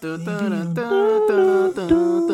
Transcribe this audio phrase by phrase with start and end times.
[0.00, 0.82] 哒哒啦哒
[1.26, 1.34] 哒
[1.74, 2.30] 哒哒哒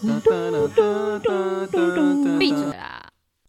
[0.00, 3.06] 哒哒啦哒哒哒哒闭嘴啦！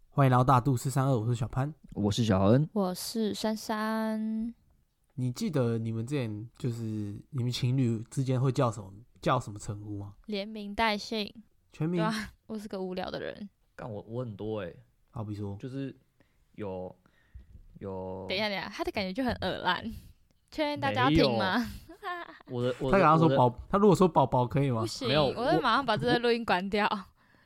[0.10, 1.74] 欢迎来到大肚四三二，我是小潘。
[1.94, 4.54] 我是小恩，我是珊珊，
[5.14, 6.84] 你记得你们之前就是
[7.30, 8.92] 你们情侣之间会叫什么
[9.22, 10.16] 叫什么称呼吗？
[10.26, 11.34] 连名带姓，
[11.72, 12.06] 全名
[12.48, 13.50] 我是个无聊的人。
[13.78, 14.74] 干我我很多哎、
[15.12, 15.96] 好比说，就是
[16.56, 16.94] 有
[17.80, 19.90] 有等一下，等一下，他的感觉就很耳烂，
[20.52, 21.66] 确认大家要听吗？
[22.50, 24.88] 我的我他的他刚刚说宝，他如果说宝宝可以吗不？
[24.88, 26.88] 行，没有我会我马上把这个录音关掉，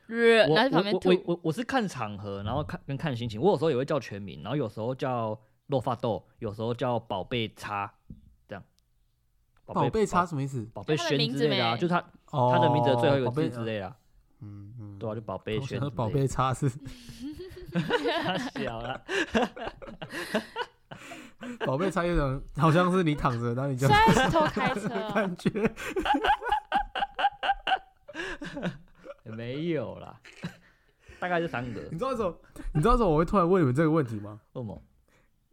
[0.10, 1.34] 我然后旁边吐我我我。
[1.34, 3.40] 我我是看场合，然后看跟看心情。
[3.40, 5.38] 我有时候也会叫全名，然后有时候叫
[5.68, 7.92] 落发豆，有时候叫宝贝叉，
[8.48, 8.64] 这样。
[9.66, 10.66] 宝贝叉什么意思？
[10.74, 12.00] 宝贝轩之类的啊，就他
[12.32, 13.96] 哦，他的名字的最后一个字之类的啊，
[14.42, 16.70] 嗯嗯，对啊，就宝贝我轩宝贝叉是
[17.74, 19.02] 太小了，
[21.66, 25.50] 宝贝叉，有种好像是你躺着，然后你就现在是偷开车哦， 感觉。
[29.26, 30.20] 没有啦，
[31.20, 31.82] 大概是三个。
[31.92, 32.36] 你知道为什么？
[32.74, 34.40] 你知道为什么我会突然问你们这个问题吗？
[34.54, 34.82] 为什么？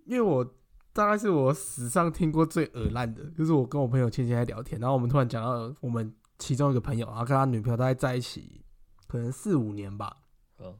[0.06, 0.44] 因为我
[0.92, 8.64] 大概是我史上听过最恶烂的，就是我跟我朋友倩倩在聊天，然后我们突然讲到我们其中一个朋友，然后跟他女朋友大概在一起
[9.08, 10.16] 可能四五年吧，
[10.58, 10.74] 嗯，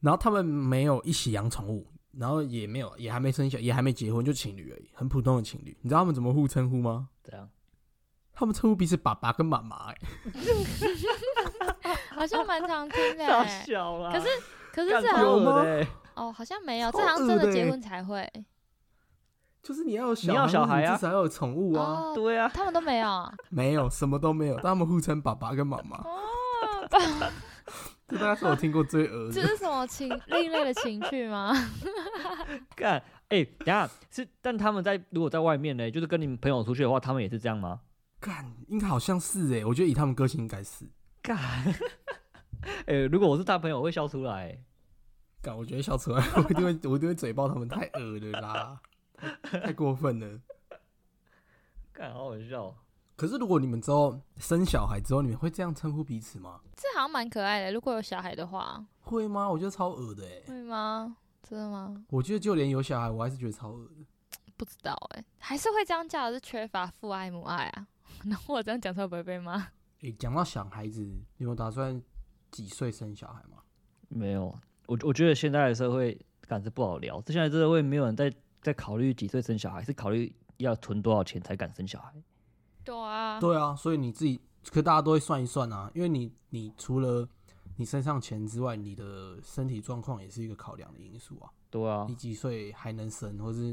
[0.00, 1.86] 然后他们没有一起养宠物，
[2.18, 5.76] 然后也没有也还没生小，也还没结婚，就情侣而已，很普通的情侣。
[5.82, 7.08] 你知道他们怎么互称呼吗？
[7.22, 7.48] 这样
[8.32, 9.98] 他们称呼彼此爸爸跟妈妈、欸，
[12.10, 13.24] 好像蛮常听的。
[13.26, 14.28] 可是
[14.72, 18.28] 可是干这好有吗超恶的欸哦，好像没有，超这好像真的结婚才会
[19.62, 21.84] 就是你要有小你要小孩啊至少要有宠物啊。
[21.84, 22.12] 哦。
[22.14, 26.20] 对啊，他们都没有啊没有，什么都没有，但他们互称爸爸跟妈妈，哦，
[28.08, 29.32] 这大概是我听过最恶的。
[29.32, 31.52] 这是什么情另类的情趣吗？
[32.76, 37.80] 干，哎、等下是，但他们在如果在外面呢，就是跟你们朋友出去的话，他们也是这样吗？
[38.20, 40.86] 干，应该好像是哎，我觉得以他们个性应该是。
[41.22, 41.36] 干，
[42.86, 44.64] 哎、如果我是他朋友，我会笑出来欸。
[45.42, 48.80] 干，我觉得笑出来，我一定会，我一定会嘴爆他们，太恶了啦，
[49.42, 50.40] 太太过分了。
[51.92, 52.76] 干，好好笑哦。
[53.16, 56.60] 可是如果你们之后生小孩之后，你们会这样称呼彼此吗？
[56.76, 59.48] 这好像蛮可爱的，如果有小孩的话，会吗？
[59.48, 61.16] 我觉得超恶的哎，会吗？
[61.48, 62.04] 真的吗？
[62.10, 64.04] 我觉得就连有小孩，我还是觉得超恶的。
[64.56, 67.86] 不知道哎、还是会这样叫，是缺乏父爱母爱啊。
[68.24, 69.66] 然后我这样讲出来不会被骂？
[70.02, 71.02] 诶，讲到小孩子，
[71.36, 72.00] 你有打算
[72.50, 73.58] 几岁生小孩吗？
[74.08, 74.46] 没有，
[74.86, 77.22] 我我觉得现在的社会感觉不好聊。
[77.26, 78.32] 现在社会没有人在
[78.62, 82.12] 在考虑几岁生小孩，是考虑要存多少钱才敢生小孩。
[82.84, 84.40] 对啊，对啊，所以你自己，
[84.70, 87.28] 可大家都会算一算啊，因为你你除了
[87.76, 91.50] 你身上钱之外，你的身体状况也是一个考量的因素啊。
[91.70, 93.72] 对啊你，几岁还能生，或是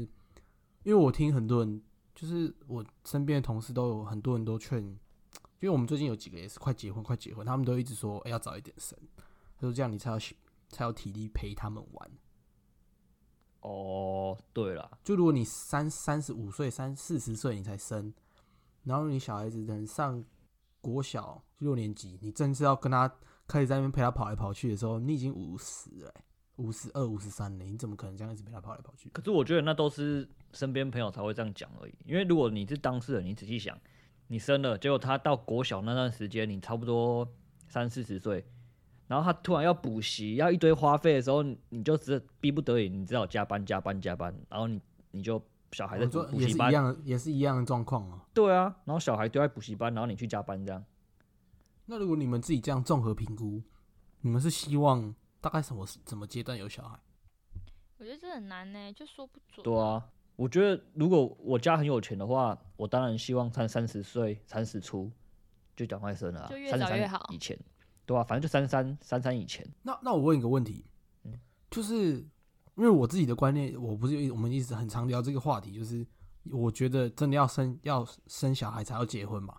[0.82, 1.80] 因为我听很多人，
[2.14, 4.98] 就是我身边的同事都有很多人都劝，因
[5.62, 8.98] 为我们最近有几个也是快结婚，快结婚，他们都一直说，哎、要早一点生，
[9.56, 10.18] 他说这样你才有
[10.68, 12.10] 才有体力陪他们玩。
[13.60, 18.12] 哦，对了，就如果你三三十五岁、三四十岁你才生，
[18.84, 20.24] 然后你小孩子等上
[20.80, 23.12] 国小六年级，你正是要跟他
[23.46, 26.14] 开始在那边陪他跑来跑去的时候，你已经五十了、
[26.56, 29.08] 五十二、五十三了，你怎么可能这样一直陪他跑来跑去？
[29.10, 31.94] 可是我觉得那都是身边朋友才会这样讲而已。
[32.04, 33.78] 因为如果你是当事人，你仔细想，
[34.26, 37.28] 你生了，结果他到国小那段时间，你差不多
[37.68, 38.44] 三四十岁，
[39.06, 44.80] 然后他突然要补习，要一堆花费的时候，你就只逼不得已，你只好加班加班加班，然后你
[45.12, 45.40] 你就
[45.72, 48.24] 小孩在补我说也是一补习班，样的，也是一样的状况啊。
[48.32, 50.84] 对啊，然后小孩丢在补习班，然后你去加班这样。
[51.86, 53.62] 那如果你们自己这样综合评估，
[54.20, 56.98] 你们是希望大概什么什么阶段有小孩？
[57.98, 59.64] 我觉得这很难呢，就说不准。
[59.64, 65.10] 对啊，我觉得如果我家很有钱的话，我当然希望三三十岁、三十出
[65.76, 67.58] 就赶快生了、啊，就越三十早越好以前，
[68.04, 69.66] 对啊，反正就三三三三以前。
[69.82, 70.84] 那那我问一个问题，
[71.24, 71.38] 嗯
[71.70, 72.24] 就是
[72.76, 76.06] 因为我自己的观念，我不是我们一直很常聊这个话题，就是
[76.50, 79.56] 我觉得真的要生要生小孩才要结婚嘛，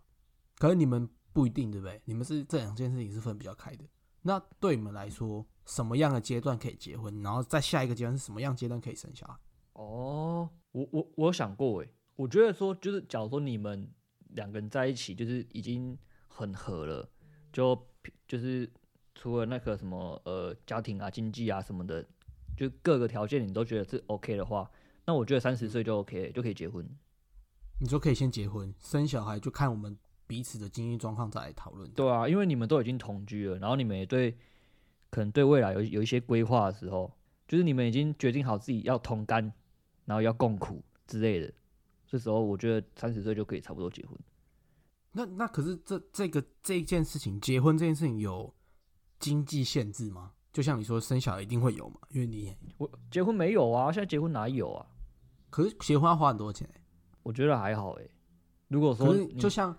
[0.57, 2.01] 可是你们不一定，对不对？
[2.05, 3.83] 你们是这两件事情是分比较开的。
[4.21, 7.21] 那对你们来说，什么样的阶段可以结婚？
[7.21, 9.37] 然后在下一个阶段是什么样阶段可以生小孩？
[9.73, 13.91] 哦，我我我有想过诶，我觉得说就是，假如说你们
[14.29, 15.97] 两个人在一起，就是已经
[16.27, 17.09] 很合了，
[17.51, 17.77] 就
[18.27, 18.71] 就是
[19.13, 22.07] 除了那个什么呃家庭啊、经济啊什么的，
[22.55, 24.69] 就各个条件你都觉得是 OK 的话，
[25.05, 26.87] 那我觉得三十岁就 OK 就可以结婚。
[27.79, 29.97] 你说可以先结婚，生小孩就看我们
[30.27, 31.89] 彼此的经济状况再来讨论。
[31.91, 34.37] 对啊，因为你们都已经同居了，然后你们也对
[35.09, 37.11] 可能对未来有有一些规划的时候，
[37.47, 39.51] 就是你们已经决定好自己要同甘，
[40.05, 41.51] 然后要共苦之类的，
[42.07, 44.17] 这时候我觉得三十岁就可以差不多结婚。
[45.11, 48.53] 那那可是这这个这一件事情，结婚这件事情有
[49.19, 50.31] 经济限制吗？
[50.53, 54.85] 就像你说生小孩一定会有嘛，因为你我结婚没有啊，现在结婚哪有啊？
[55.49, 56.81] 可是结婚要花很多钱、欸，
[57.23, 58.09] 我觉得还好诶、
[58.67, 59.75] 如果说就像，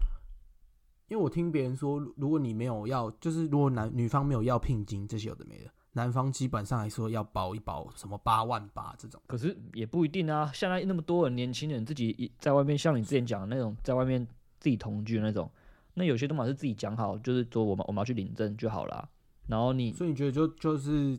[1.09, 9.23] 因为我听别人说，如如果你没有要，就是如果男女方没有要聘金这些有的没的，男方基本上来说要包一包什么八万八这种。
[9.29, 10.51] 可是也不一定啊。
[10.53, 14.27] 现在那么多人年轻人自己一在外面，像你之前讲的那种，在外面
[14.59, 15.49] 自己同居那种，
[15.95, 19.09] 那有些都嘛是自己讲好，就是说我们我们要去领证就好啦。
[19.47, 21.19] 然后你所以你觉得就就是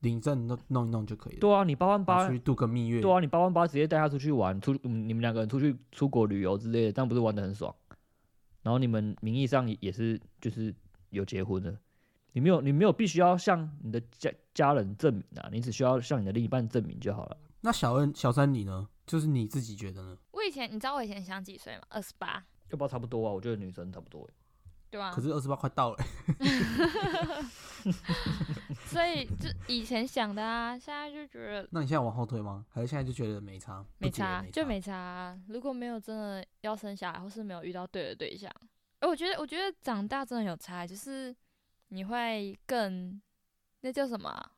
[0.00, 1.40] 领证弄弄一弄就可以了？
[1.40, 3.00] 对啊，你八万八出，去度个蜜月。
[3.00, 7.74] 对啊，你八万八直接带他出去玩，出嗯你们两个人出去出国旅游之类的，这样不是玩的很爽？
[8.62, 10.74] 然后你们名义上也也是就是
[11.10, 11.78] 有结婚的，
[12.32, 17.36] 你没有你没有必须要向你的家家人证明啊，你只需要向你的另一半证明就好了。
[17.62, 18.88] 那小恩小三你呢？
[19.06, 20.16] 就是你自己觉得呢？
[20.30, 21.82] 我以前你知道我以前想几岁吗？
[21.88, 23.32] 二十八，要不要差不多啊？
[23.32, 24.32] 我觉得女生差不多欸。
[24.90, 25.98] 对吧、可是二十八快到了、
[28.86, 32.66] 所以就以前想的啊，现在就觉得那你现在往后推吗？
[32.68, 33.84] 还是现在就觉得没差？
[33.98, 35.40] 没差就没差啊。
[35.46, 38.52] 如果没有真的要生小孩，或是没有遇到对的对象，
[38.98, 41.32] 而我觉得，我觉得长大真的有差，就是
[41.88, 43.22] 你会更
[43.82, 44.52] 那叫什么啊、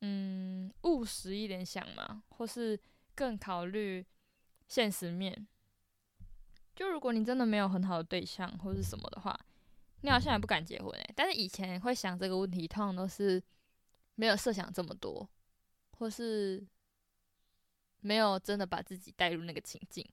[0.00, 2.80] 嗯，务实一点想嘛，或是
[3.14, 4.04] 更考虑
[4.66, 5.46] 现实面。
[6.82, 9.38] 就如果你真的没有很好的对象或是什么的话，
[10.00, 13.40] 你好像也不敢结婚诶、但是以前会想这个问题，通常都是
[14.16, 15.28] 没有设想这么多，
[15.92, 16.66] 或是
[18.00, 20.04] 没有真的把自己带入那个情境，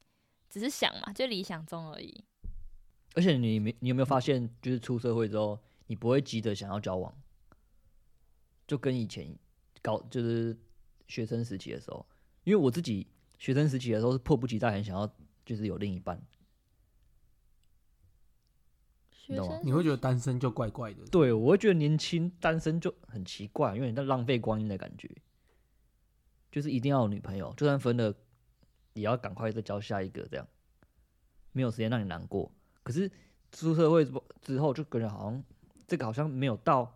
[0.48, 2.24] 只是想嘛，就理想中而已。
[3.16, 7.12] 而且你没你有没有发现，就是出社会之后，你不会急着想要交往，
[8.68, 9.36] 就跟以前
[9.82, 10.56] 高就是
[11.08, 12.06] 学生时期的时候，
[12.44, 13.08] 因为我自己
[13.40, 15.12] 学生时期的时候是迫不及待很想要
[15.44, 16.22] 就是有另一半，
[19.36, 21.06] 学懂吗生你会觉得单身就怪怪的。
[21.12, 25.10] 对我会觉得年轻单身就很奇怪，因为你在浪费光阴的感觉，
[26.52, 28.14] 就是一定要有女朋友，就算分了
[28.94, 30.48] 也要赶快再交下一个，这样
[31.52, 32.52] 没有时间让你难过。
[32.84, 33.10] 可是
[33.52, 35.44] 出社会之后之后，就感觉好像
[35.88, 36.92] 这个好像没有到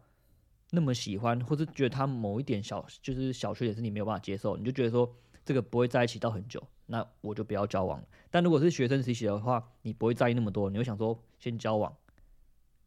[0.71, 5.15] 那么喜欢，或是觉得他某一点小就是小缺点是你没有办法接受，你就觉得说
[5.45, 8.07] 这个不会在一起到很久，那我就不要交往了。
[8.31, 11.95] 但如果是学生时期的话，你不会在意那么多，你会想说先交往。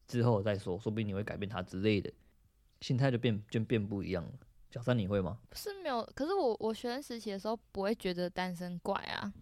[0.07, 2.13] 之后再说，说不定你会改变他之类的，
[2.81, 4.31] 心态就变就变不一样了。
[4.71, 5.39] 小三你会吗？
[5.53, 9.33] 是没有，可是我我学生时期的时候不会觉得单身怪啊，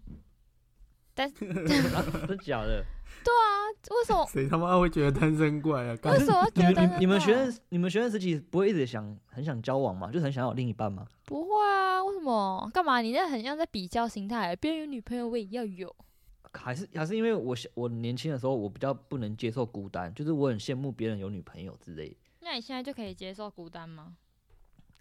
[1.14, 1.28] 但
[1.94, 2.84] 啊、真假的？
[3.22, 5.96] 对啊为什么谁他妈会觉得单身怪啊？
[6.04, 10.10] 为什么你们觉得单身你你们学生你们学生时期不会一直想很想交往吗？
[10.12, 11.06] 就很想要有另一半吗？
[11.24, 12.02] 不会啊？
[12.04, 12.70] 为什么？
[12.72, 13.00] 干嘛？
[13.00, 15.94] 你那很像在比较心态，别人有女朋友我也要有。
[16.54, 22.16] 还是还是因为我小我年轻的时候我比较不能接受孤单，就是我很羡慕别人有女朋友之类的。
[22.40, 24.16] 那你现在就可以接受孤单吗？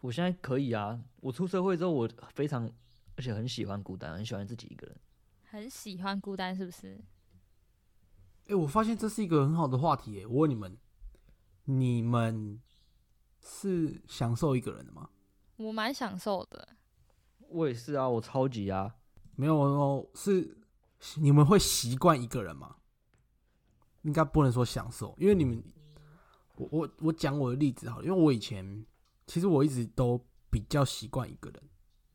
[0.01, 2.69] 我现在可以啊，我出社会之后我非常
[3.15, 4.95] 而且很喜欢孤单，很喜欢自己一个人。
[5.49, 6.99] 很喜欢孤单是不是？
[8.47, 10.25] 哎、我发现这是一个很好的话题、欸。
[10.25, 10.77] 我问你们，
[11.65, 12.59] 你们
[13.41, 15.09] 是享受一个人的吗？
[15.57, 16.69] 我蛮享受的。
[17.47, 18.95] 我也是啊，我超级啊，
[19.35, 20.57] 没有哦，是
[21.17, 22.75] 你们会习惯一个人吗？
[24.03, 25.63] 应该不能说享受，因为你们，
[26.55, 28.85] 我我我讲我的例子好了，因为我以前
[29.27, 30.19] 其实我一直都
[30.49, 31.63] 比较习惯一个人。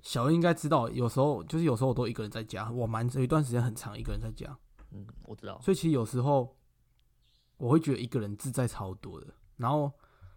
[0.01, 4.57] 小恩应该知道，有时候就是有时候我都一个人在家，我蛮有一段时间很长一个人在家，
[4.93, 5.61] 嗯，我知道。
[5.61, 6.57] 所以其实有时候
[7.57, 9.27] 我会觉得一个人自在超多的。
[9.57, 9.91] 然后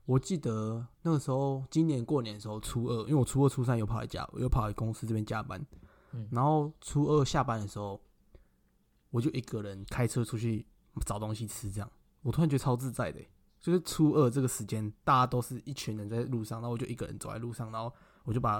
[0.06, 5.64] 我记得那个时候，今年过年的时候，初二，因为我初二、初三又跑来家，我又跑来公司这边加班。
[6.14, 8.02] 嗯然后初二下班的时候，
[9.12, 10.66] 我就一个人开车出去
[11.06, 11.92] 找东西吃，这样
[12.24, 13.22] 我突然觉得超自在的。
[13.60, 18.60] 就是初二这个时间，大家都是一群人在路上，然后我就一个人走在路上，然后我就把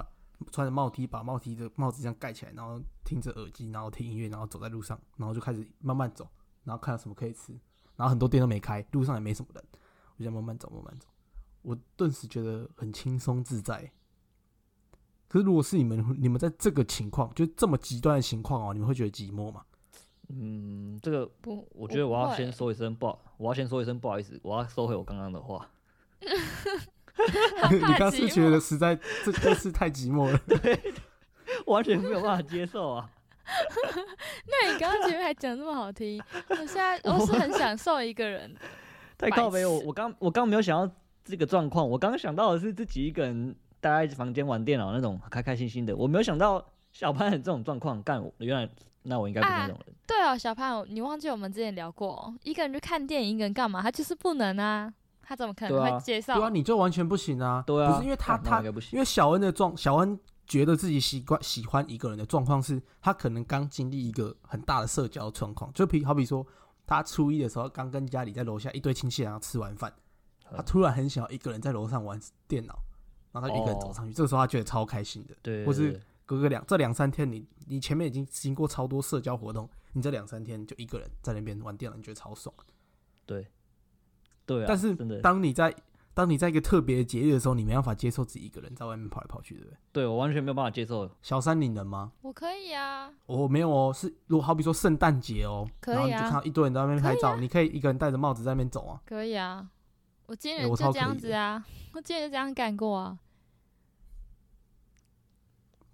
[0.52, 6.28] 穿着帽 T，把帽 T 的帽子这样盖起来，然后听着耳机，然后听音乐，然后走在路上，然后就开始慢慢走，
[6.62, 7.52] 然后看到什么可以吃，
[7.96, 9.64] 然后很多店都没开，路上也没什么人，
[10.18, 11.08] 我就慢慢走，慢慢走，
[11.62, 13.92] 我顿时觉得很轻松自在。
[15.26, 19.64] 可是如果是你们，你们在这个情况，就这么极端的情况哦，你们会觉得寂寞吗？
[20.34, 25.68] 嗯，这个不，我觉得我要先说一声不好，我要先说一声不好意思，我要收回我刚刚的话。
[27.70, 30.80] 你刚刚是觉得实在这这是太寂寞了， 对
[31.66, 33.10] 完全没有办法接受啊！
[34.46, 38.54] 那你刚刚前面还讲那么好听，我现在我是很享受一个人
[39.18, 48.68] 太靠北，我我刚我刚没有想到这个状况，我刚刚想到的是自己一个人待在房间玩电脑那种开开心心的，我没有想到小潘的这种状况，干我原来
[49.02, 49.94] 那我应该不是那种人。
[50.06, 53.82] 对哦，小潘，你忘记我们之前聊过哦，一个人去看电影，一个人干嘛？
[53.82, 56.34] 他就是不能啊，他怎么可能会介绍？
[56.34, 57.64] 对啊，你就完全不行啊。
[57.66, 66.46] 对啊，不是因为他他应该不行因为小恩的状，小恩觉得自己习惯喜欢一个人的状况是，他可能刚经历一个很大的社交状况，就比好比说，
[66.86, 69.92] 他初一的时候刚跟家里在楼下一堆亲戚然后吃完饭，
[70.50, 72.78] 嗯他突然很想要一个人在楼上玩电脑，
[73.32, 75.34] 然后他一个人走上去，这个时候他觉得超开心的。
[75.40, 75.98] 对，或是
[76.36, 82.54] 隔个两这两三天你，你前面已经经过超多社交活动，你这两三天就一个人在那边玩电脑，你觉得超爽。
[83.26, 83.46] 对
[84.46, 85.74] 对啊，但是真的，当你在
[86.14, 89.76] 当你在一个特别节日的时候，你没办法接受自己一个人在外面跑来跑去，对不对？
[89.92, 91.10] 对我完全没有办法接受。
[91.22, 92.12] 小三你能吗？
[92.22, 99.00] 我可以啊，我没有哦，是如果好比说圣诞节哦，可以啊然后你就看到一堆人在外面拍照，你可以一个人戴着帽子在那边走啊。
[99.06, 99.66] 可以啊，
[100.26, 103.18] 我今欸我超年就这样子啊，我今年就这样干过啊。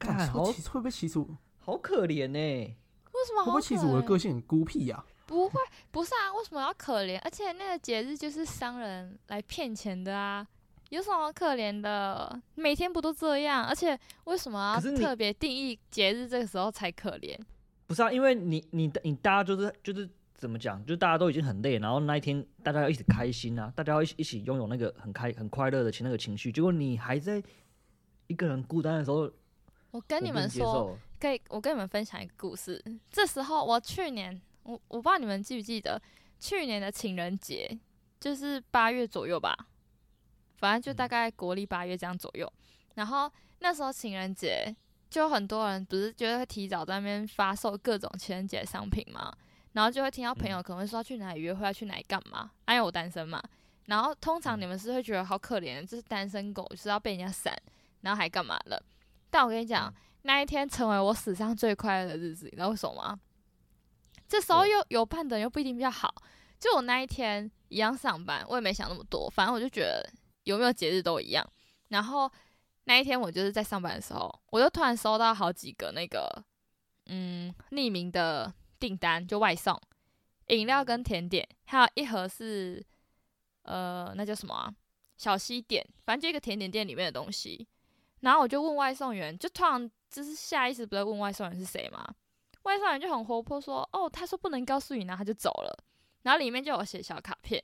[0.00, 1.26] 好会不会其实会
[1.58, 7.20] 好可怜呢、为什么会不会其实我的个性很孤僻呀、不会，不是啊，为什么要可怜？
[7.22, 10.46] 而且那个节日就是商人来骗钱的啊，
[10.88, 12.40] 有什么可怜的？
[12.54, 13.64] 每天不都这样？
[13.64, 17.38] 而且为什么要特别定义节日这个时候才可怜？
[17.86, 27.42] 不是啊，因为你你你大家就是就是怎么讲，就大家都已经很累，然后那一天大家要一起开心啊，大家要一起一起拥有那个很开很快乐的情那个情绪，结果你还在
[28.28, 29.30] 一个人孤单的时候，
[29.90, 32.82] 我跟你们说，可以，我跟你们分享一个故事。
[33.10, 36.00] 这时候我去年，我我不知道你们记不记得，
[36.38, 37.78] 去年的情人节
[38.20, 39.56] 就是八月左右吧，
[40.56, 42.52] 反正就大概国历八月这样左右。
[42.94, 43.30] 然后
[43.60, 44.74] 那时候情人节，
[45.08, 49.34] 就很多人不是觉得会提早在那边发售各种情人节商品嘛，
[49.72, 52.50] 然后就会听到朋友可能会说要去哪里约会，要去哪里干嘛。
[52.66, 53.42] 啊因为我单身嘛，
[53.86, 57.56] 然后通常你们是会觉得好可怜，就是单身狗就是要被人家闪，
[58.02, 58.82] 然后还干嘛了？
[59.30, 59.92] 但我跟你讲，
[60.22, 63.18] 那一天成为我史上最快乐的日子，你知道为什么吗？
[64.26, 66.14] 这时候又有伴的人又不一定比较好。
[66.58, 70.06] 就我那一天一样上班，我也没想那么多，反正我就觉得
[70.42, 71.46] 有没有节日都一样。
[71.88, 72.30] 然后
[72.84, 76.44] 那一天我就是在上班的时候，我就突然收到好几个那个
[77.06, 79.80] 嗯匿名的订单，就外送
[80.48, 82.84] 饮料跟甜点，还有一盒是
[83.62, 84.74] 呃那叫什么啊
[85.16, 87.66] 小西点，反正就一个甜点店里面的东西。
[88.20, 92.06] 然后我就问外送员，就突然就是下意识不是问外送员是谁吗？
[92.62, 95.84] 外送员就很活泼说：“哦，他说不能告诉你，然后他就走了。”
[96.22, 97.62] 然后里面就有写小卡片。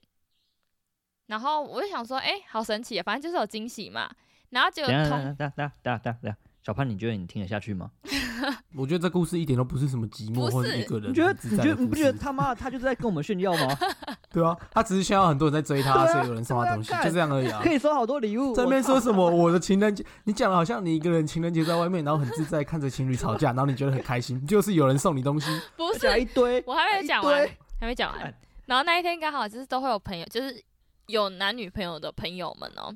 [1.26, 3.02] 然后我就想说：“哎、好神奇啊！
[3.02, 4.10] 反正就是有惊喜嘛。”
[4.50, 7.90] 然后结果等等下等下等等等小潘，你觉得你听得下去吗？
[8.74, 13.78] 我觉得这故事一点都不是什么寂寞或者一个人你觉得你觉得你不觉得他妈他就是在跟我们炫耀吗？
[14.32, 17.72] 对啊，他只是炫耀很多人在追他，所以有人送他东西，就这样而已啊可。
[17.72, 20.04] 以收好多礼物，在那边说什么我的情人节？
[20.24, 25.50] 你讲的好像你一个人情人节在外面，然后很自在看着情侣吵架，然后你觉得很开心，就是有人送你东西。
[25.76, 28.34] 不是一堆，我还没有讲完，还没讲完。
[28.66, 30.60] 然后那一天刚好就是都会有朋友，就是
[31.06, 32.92] 有男女朋友的朋友们哦，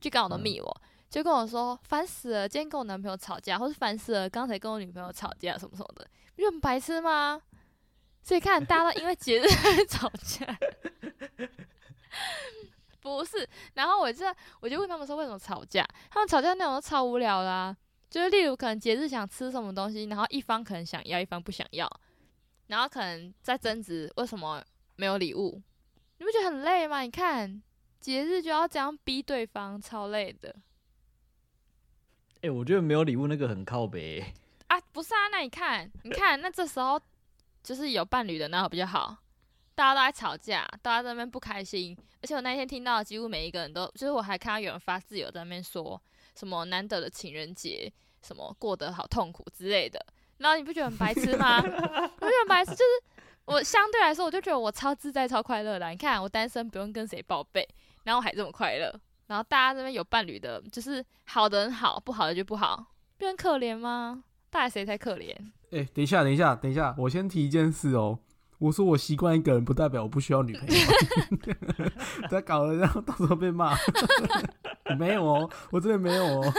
[0.00, 0.80] 就刚好都密我，
[1.12, 7.38] 就跟我说烦死了，今天跟我男朋友吵架，或是烦死了，刚才跟我女朋友吵架什么什么的，不就很白痴吗？
[8.22, 10.58] 所以看大家都因为节日在吵架，
[13.02, 13.46] 不是。
[13.74, 14.24] 然后我就
[14.60, 17.76] 我就问他们说为什么吵架，他们吵架内容都超无聊啦、
[18.08, 21.86] 就是例如可能节日想吃什么东西，然后一方可能想要，一方不想要，
[22.68, 24.64] 然后可能在争执为什么
[24.96, 25.60] 没有礼物，
[26.16, 27.00] 你不觉得很累吗？
[27.00, 27.62] 你看
[28.00, 30.56] 节日就要这样逼对方，超累的
[32.42, 34.20] 哎、我觉得没有礼物那个很靠北、
[34.66, 34.76] 啊！
[34.90, 37.00] 不是啊，那你看，你看，那这时候
[37.62, 39.16] 就是有伴侣的那比较好，
[39.76, 46.02] 大家都在吵架，大家在那边不开心，而且我那天听到几乎每一个人都，就是我还看到有人发自由在那边说
[46.34, 50.04] 什么难得的情人节，什么过得好痛苦之类的，
[50.38, 51.58] 然后你不觉得很白痴吗？
[51.62, 55.88] 我觉得很白痴，就是我相对来说，我就觉得我超自在、超快乐的。
[55.90, 57.68] 你看，我单身不用跟谁报备，
[58.02, 58.92] 然后我还这么快乐。
[59.32, 62.84] 然后大家这边有伴侣的，就是好的很好，不好的就不好，
[63.16, 64.24] 不很可怜吗？
[64.50, 65.34] 到底谁才可怜？
[65.70, 68.18] 哎、等一下，等一下，等一下，我先提一件事哦。
[68.58, 70.74] 我说我习惯一个人，不代表我不需要女朋友。
[72.28, 73.74] 不要搞了，然后到时候被骂。
[74.98, 76.52] 没有哦，我真的没有哦。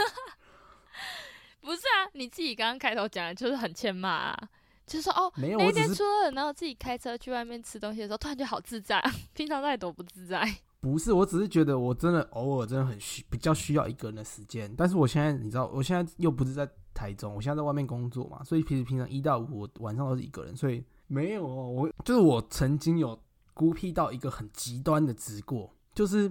[1.62, 4.38] 不是啊，你自己刚刚开头讲的就是很欠骂啊，
[4.84, 9.00] 就是说哦，没有，那天初二，然后自己开车去外面吃东西的时候，突然就好自在，
[9.32, 10.42] 平常到底多不自在。
[10.84, 14.70] 不是，我只是觉得我真的偶尔真的很需比较需要一个人的时间。
[14.76, 21.70] 但是我现在你知道，我现在又不是在台中，我现在在外面工作嘛，所以平时平常一到五我晚上都是一个人，所以没有哦。
[21.70, 23.18] 我就是我曾经有
[23.54, 26.30] 孤僻到一个很极端的直过，就是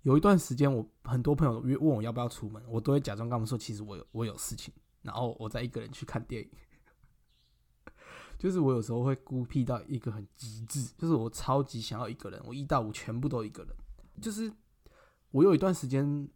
[0.00, 6.50] 有一段时间我很多朋友约问我要不要出门，我都会假装跟他们说，其实我有我有事情，然后我再一个人去看电影。
[8.42, 13.72] 就是我有时候会孤僻到一个很极致，就是我超级想要一个人，我一到五全部都一个人。
[14.20, 14.52] 就是
[15.30, 16.28] 我有一段时间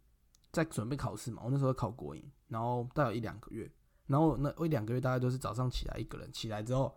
[0.53, 3.69] 在准备考试嘛，我那时候考国营，然后大概一两个月，
[4.05, 6.95] 然后那一两个月大概都是早上起来一个人，起来之后，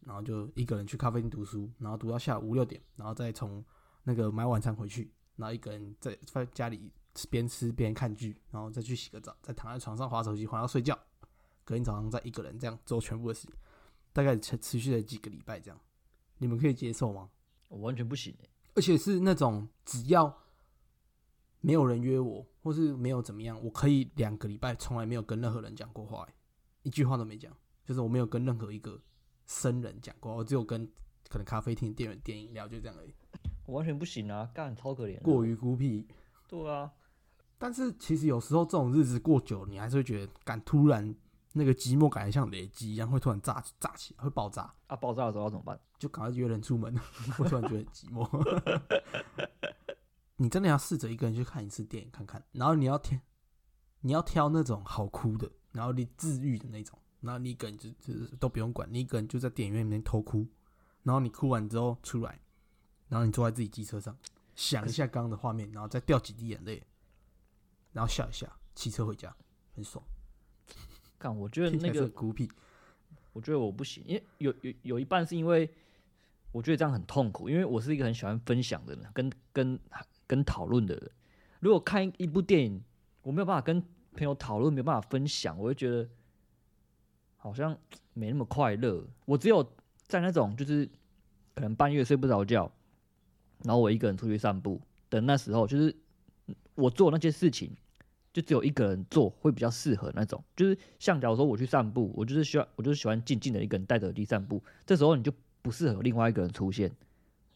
[0.00, 3.62] 然后就一个人去咖啡厅读书，然后读到下午五六点，然后再从
[4.04, 6.90] 那个买晚餐回去，然后一个人在在家里
[7.28, 10.98] 边吃边看剧，然后再去洗个澡，再躺在床上划手机，划到睡觉，
[11.62, 13.54] 隔天早上再一个人这样做全部的事情。
[14.16, 15.78] 大概持持续了几个礼拜这样，
[16.38, 17.28] 你们可以接受吗？
[17.68, 20.34] 我完全不行哎，而且是那种只要
[21.60, 26.26] 没有人约我，或是没有怎么样，我可以两个礼拜从来没有跟任何人讲过话，
[26.82, 27.54] 一句话都没讲，
[27.84, 28.98] 就是我没有跟任何一个
[29.44, 30.90] 生人讲过，我只有跟
[31.28, 33.14] 可能咖啡厅店员点饮料，就这样而已。
[33.66, 36.08] 我完全不行啊，干超可怜，过于孤僻。
[36.48, 36.90] 对啊，
[37.58, 41.14] 但是其实有时候这种日子过久，你还是会觉得，敢突然。
[41.58, 44.70] 那个寂寞感像累积一样，会突然炸炸起来，会爆炸。
[44.88, 45.80] 啊，爆炸的时候要怎么办？
[45.98, 46.94] 就赶快约人出门。
[47.38, 48.28] 我突然觉得很寂寞。
[50.36, 53.18] 你真的要试着一个人去看一次电影看看，然后你要挑，
[54.00, 60.46] 你要挑那种好哭的，然后你治愈的那种，然后你一个人就就是都不用管，你一个人就在电影院里面偷哭，
[61.04, 62.38] 然后你哭完之后出来，
[63.08, 64.14] 然后你坐在自己机车上，
[64.54, 66.86] 想一下刚刚的画面，然后再掉几滴眼泪，
[67.92, 69.34] 然后笑一下，骑车回家，
[69.74, 70.04] 很爽。
[71.18, 72.50] 看，我觉得那个孤僻，
[73.32, 75.68] 我觉得我不行，因为有有有一半是因为
[76.52, 79.78] 我觉得这样很痛苦，因为我是一个很喜欢分享的人，跟跟
[80.26, 81.10] 跟讨论的人。
[81.60, 82.82] 如果看一部电影，
[83.22, 83.80] 我没有办法跟
[84.12, 86.08] 朋友讨论，没有办法分享，我会觉得
[87.36, 87.76] 好像
[88.14, 89.04] 没那么快乐。
[89.24, 89.66] 我只有
[90.06, 90.88] 在那种就是
[91.54, 92.70] 可能半夜睡不着觉，
[93.64, 94.80] 然后我一个人出去散步
[95.10, 95.94] 的那时候，就是
[96.74, 97.74] 我做那些事情。
[98.36, 106.92] 就只有一个人做会比较适合那种，就是像假如说我去散步，我就是需要，我就是喜欢静静的一个人戴着耳机散步，这时候你就不适合有另外一个人出现，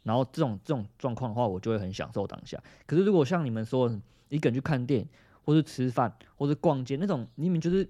[0.05, 2.59] 然后这种这种状况的话，我就会很享受当下。
[2.87, 3.95] 可是如果像你们说
[4.31, 5.09] 一个人去看电影，
[5.45, 7.87] 或是吃饭，或是逛街那种，你们就是，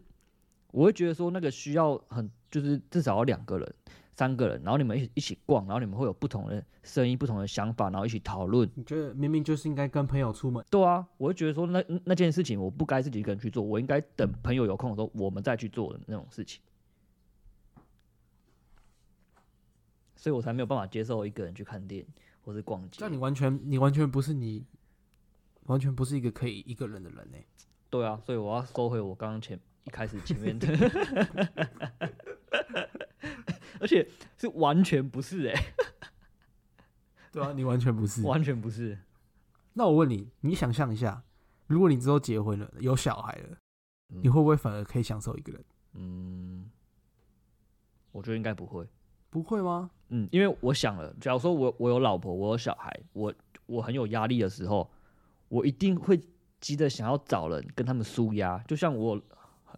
[0.73, 3.75] 我会觉得说那个需要很，就是至少要两个人。
[4.21, 8.71] 三个人，然后你们一一起逛，然后你们会有不同的声音、不同的想法，然后一起讨论。
[8.75, 10.63] 你觉得明明就是应该跟朋友出门？
[10.71, 16.61] 对啊，我会觉得说那那件事情我不该自己一个人去做，我应该等朋友有空的时候我们再去做的那种事情。
[20.17, 22.07] 所以我才没有办法接受一个人去看电影
[22.43, 22.99] 或是逛街。
[23.01, 24.67] 那你完全你完全不是你，
[25.65, 27.39] 完全不是一个可以一个人的人呢？
[27.89, 30.69] 对啊，所以我要收回我刚刚前一开始前面的。
[33.81, 35.73] 而且是完全不是哎，
[37.33, 38.99] 对啊，你完全不是， 完全不是。
[39.73, 41.23] 那我问你，你想象一下，
[41.67, 43.57] 如果你之后结婚了，有小孩了，
[44.09, 45.65] 你会不会反而可以享受一个人？
[45.95, 46.71] 嗯，
[48.13, 48.87] 我觉得应该不会，
[49.31, 49.91] 不会吗？
[50.11, 53.33] 嗯，因为我想了，假如说我我有老婆，我有小孩，我
[53.67, 54.91] 我很有压力的时候，
[55.49, 56.21] 我一定会
[56.61, 59.19] 急着想要找人跟他们舒压，就像我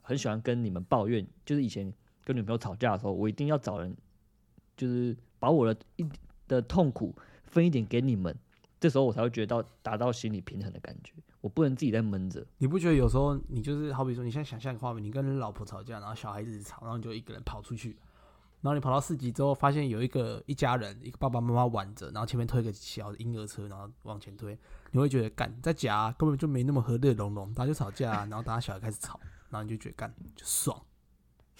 [0.02, 1.92] 很喜欢跟你们抱怨，就是以前。
[2.24, 3.96] 跟女朋友吵架的时候，我一定要找人，
[4.76, 6.08] 就是把我的一
[6.48, 8.36] 的痛苦分一点给你们，
[8.78, 11.12] 这时候我才会觉得到达到心理平衡的感觉。
[11.40, 12.46] 我不能自己在闷着。
[12.58, 17.96] 你不觉得有时候你就是好比说，你现在想象一个画面，你跟老婆吵架，然后小孩子吵，然后你就一个人跑出去，
[18.60, 24.56] 然后你跑到四级之后，发现有一个一家人，一个爸爸妈妈挽着，然后前面推个小婴儿车，然后往前推，
[24.92, 29.18] 你会觉得干在家根本就没那么和乐融融，大家就吵架，然后大家小孩开始吵，
[29.50, 30.80] 然后你就觉得干就爽。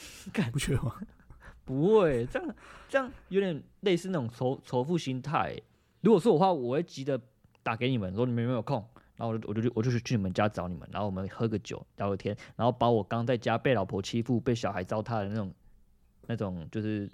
[0.33, 1.01] 感不觉得吗？
[1.65, 2.55] 不会，这样
[2.88, 5.57] 这样有点类似那种仇仇富心态。
[6.01, 7.21] 如果说我话，我会急着
[7.62, 8.85] 打给你们，说你们有没有空，
[9.17, 15.55] 然后我就我就我就去去你们家找你们，然后我们喝个酒聊个天，然后把我刚在家被老婆欺负、被小孩糟蹋的那种
[16.27, 17.09] 那种，就是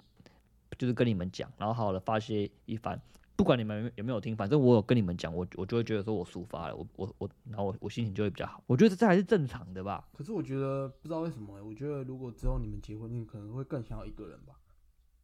[0.77, 2.99] 就是跟你们讲，然后好好的发泄一番。
[3.39, 8.61] 不管你们有没有听，反正我有跟你们讲，我我就会觉得说我抒发了，我我我，然后我我心情就会比较好。
[8.67, 10.05] 我觉得这还是正常的吧。
[10.11, 14.59] 可是我觉得不知道为什么，我觉得如果之后你们结婚，你可能会更想要一个人吧，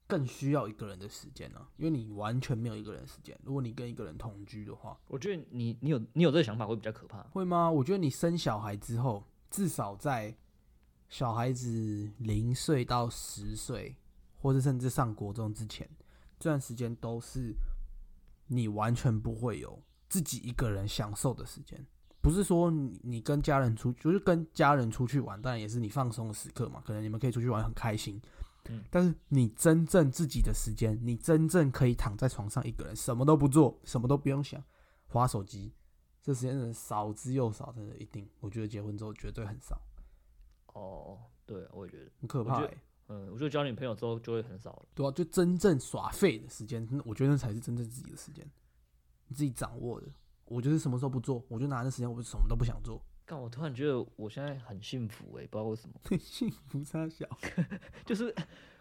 [0.08, 3.38] 更需要一个人的时间呢，因为你完全没有一个人时间。
[3.44, 7.70] 如果你跟一个人同居的话，我觉得你你有你有这个想法会比较可怕，会吗？
[7.70, 10.34] 我觉得你生小孩之后，至少在
[11.10, 13.98] 小孩子零岁到十岁，
[14.42, 15.86] 或者甚至上国中之前，
[16.40, 17.54] 这段时间都是。
[18.48, 21.86] 你完全不会有自己一个人享受的时间，
[22.22, 26.82] 不是说你你跟家人出，就是跟家人出去玩，当然也是你放松的时刻嘛。
[26.86, 28.22] 可能你们可以出去玩很开心，
[28.70, 34.64] 嗯，但是你真正自己的时间，你真正可以躺在床上一个人，什么都不做，什么都不用想，
[35.08, 35.74] 划手机，
[36.22, 39.80] 这时间真的少之又少，真的一定，我觉得结婚之后绝对很少。
[40.74, 42.68] 哦，对啊，我也觉得，很可怕。
[43.08, 44.86] 嗯，我觉得交女朋友之后就会很少了。
[44.96, 48.44] 对啊，就真正耍废的时间，我觉得那才是真正自己的时间，
[49.28, 50.08] 你自己掌握的。
[50.46, 53.02] 我就是什么时候不做，我就拿那时间，我就什么都不想做。
[53.26, 57.28] 但我突然觉得我现在很幸福哎、不知道为什么， 幸福差小，
[58.06, 58.34] 就是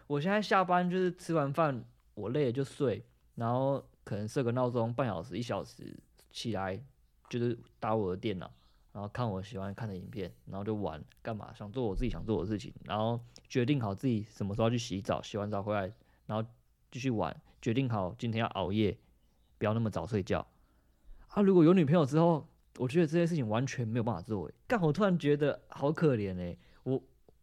[0.05, 1.83] 我现在下班就是吃完饭，
[2.13, 5.97] 我累了就睡，然后可能设个闹钟，半小时一小时
[6.29, 6.79] 起来，
[7.27, 8.51] 就是打我的电脑，
[8.95, 15.91] 然后看我喜欢看的影片，然后就玩干嘛，想做我自己想做的事情，然后决定好自己什么时候要去洗澡，洗完澡回来，
[16.27, 16.49] 然后
[16.89, 18.97] 继续玩，决定好今天要熬夜，
[19.57, 20.47] 不要那么早睡觉。
[21.27, 27.01] 啊，如果有女朋友之后，我觉得这些事情完全没有办法做、欸，干我突然觉得好可怜哎、我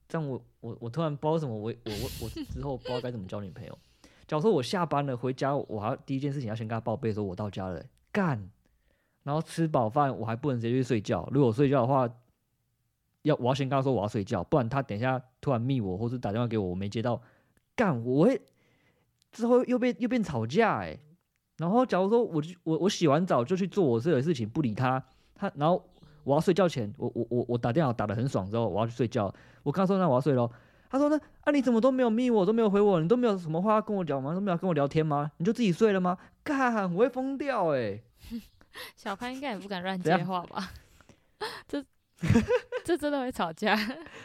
[0.08, 3.78] 这样我我我突然不知道什么我我我我之后不知道该怎么交女朋友。
[4.26, 8.48] 假如说我下班了回家，我还要第一件事情要先跟她报备说我到家了、干，
[9.24, 11.28] 然后吃饱饭我还不能直接去睡觉。
[11.32, 12.08] 如果睡觉的话，
[13.22, 17.20] 要我要先跟他说我要睡觉，不然他等一下突然密我或是打电话给我，我没接到，
[17.76, 18.40] 干我会
[19.30, 20.98] 之后又变又变吵架哎、
[21.58, 25.02] 然后假如说我就我我洗完澡就去做我自己的事情，不理他
[25.34, 25.82] 他然后
[26.24, 29.32] 我要睡觉前，我我我我打电话打得很爽之后，我要去睡觉，
[29.62, 30.50] 我跟他说那我要睡喽。
[30.90, 34.34] 他说呢啊你怎么都没有密我，都没有回我，你都没有什么话跟我讲吗？
[34.34, 35.30] 都没有跟我聊天吗？
[35.38, 36.18] 你就自己睡了吗？
[36.42, 38.02] 干，我会疯掉哎、
[38.96, 40.70] 小潘应该也不敢乱接话吧？
[41.68, 41.84] 这
[42.84, 43.76] 这真的会吵架。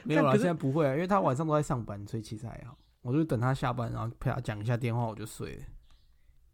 [0.04, 2.78] 没有啦，现在不会啊，因为他晚上都在上班，所以其实还好。
[3.02, 5.64] 我就等他下班，然后陪他讲一下电话，我就睡了。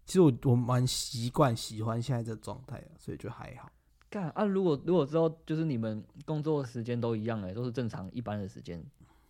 [0.05, 3.69] 其实我我蛮习惯喜欢现在这状态的，所以就还好。
[4.09, 4.43] 干啊！
[4.45, 8.83] 如果如果之后就是你们工作时间都一样哎、都是正常一般的时间，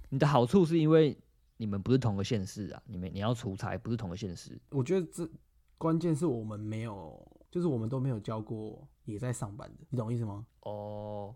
[0.09, 1.17] 你的好处是因为
[1.57, 5.25] 你们不是同个县市啊，你们你要出差不是同个县市，我觉得这
[5.77, 10.43] 关键是我们没有，就是我们都没有教过也在上班的，你懂意思吗？
[10.61, 11.35] 哦，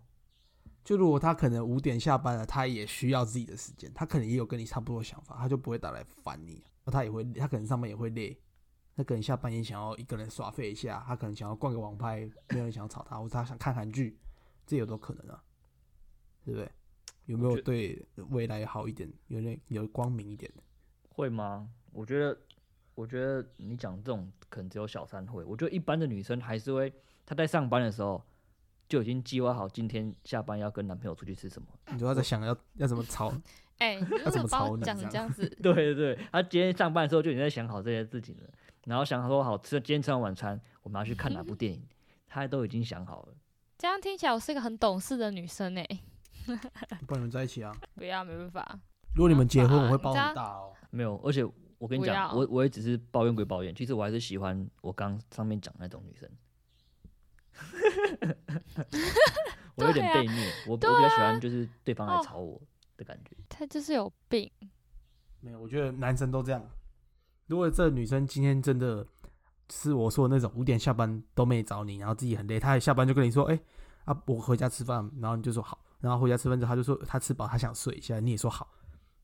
[0.83, 6.63] 就如果他可能五点下班了，他也需要自己的时间，他可能也有跟你差不多的想法，他就不会打来烦你。
[6.85, 8.35] 他也会，他可能上班也会累，
[8.95, 14.17] 他可能下班也想要一个人耍废一下，他可能想要逛个网拍，没有人想要吵他，或者他想看韩剧，
[14.65, 15.43] 这有都可能啊，
[16.43, 16.71] 对不对？
[17.25, 20.63] 有没有对未来好一点，有点有光明一点的？
[21.09, 21.69] 会吗？
[21.91, 22.35] 我觉得，
[22.97, 25.43] 我觉得你讲这种可能只有小三会。
[25.43, 26.91] 我觉得一般的女生还是会，
[27.27, 28.19] 她在上班的时候
[28.89, 31.67] 就已经计划好今天下班要跟男朋友出去吃什么。
[31.91, 33.31] 你说她在想要要怎么吵？
[33.77, 35.47] 哎、 你为怎么什么把吵你我讲成这样子？
[35.61, 38.49] 对对对，她今天上班的时候就已经在想好这些事情了，
[38.85, 41.87] 然后想说好吃，今天吃完晚餐我们要去看哪部电影，
[42.27, 43.35] 她都已经想好了。
[43.77, 45.87] 这样听起来我是一个很懂事的女生哎、
[47.05, 47.71] 不然你们在一起啊？
[47.93, 48.79] 不要，没办法。
[49.13, 50.73] 如果你们结婚，我会包很大哦。
[50.89, 51.45] 没有，而且
[51.77, 56.29] 我跟你讲，我我也只是抱怨归抱怨，其实我还是喜欢我刚上面讲那种女生。
[59.75, 62.59] 我有点被虐，我我比较喜啊欢就是对方来哦吵我
[62.97, 63.35] 的感觉。
[63.47, 64.51] 他就是有病。
[65.39, 66.67] 没有，我觉得男生都这样。
[67.45, 69.05] 如果这女生今天真的
[69.69, 73.59] 是我说的那种五点下班都没找你，然后自己很累，她也下班就跟你说，哎、
[74.05, 78.67] 啊，我回家吃饭，然后你就说好，然后回家吃饭之后，她就说她吃饱，她想睡一下，你也说好。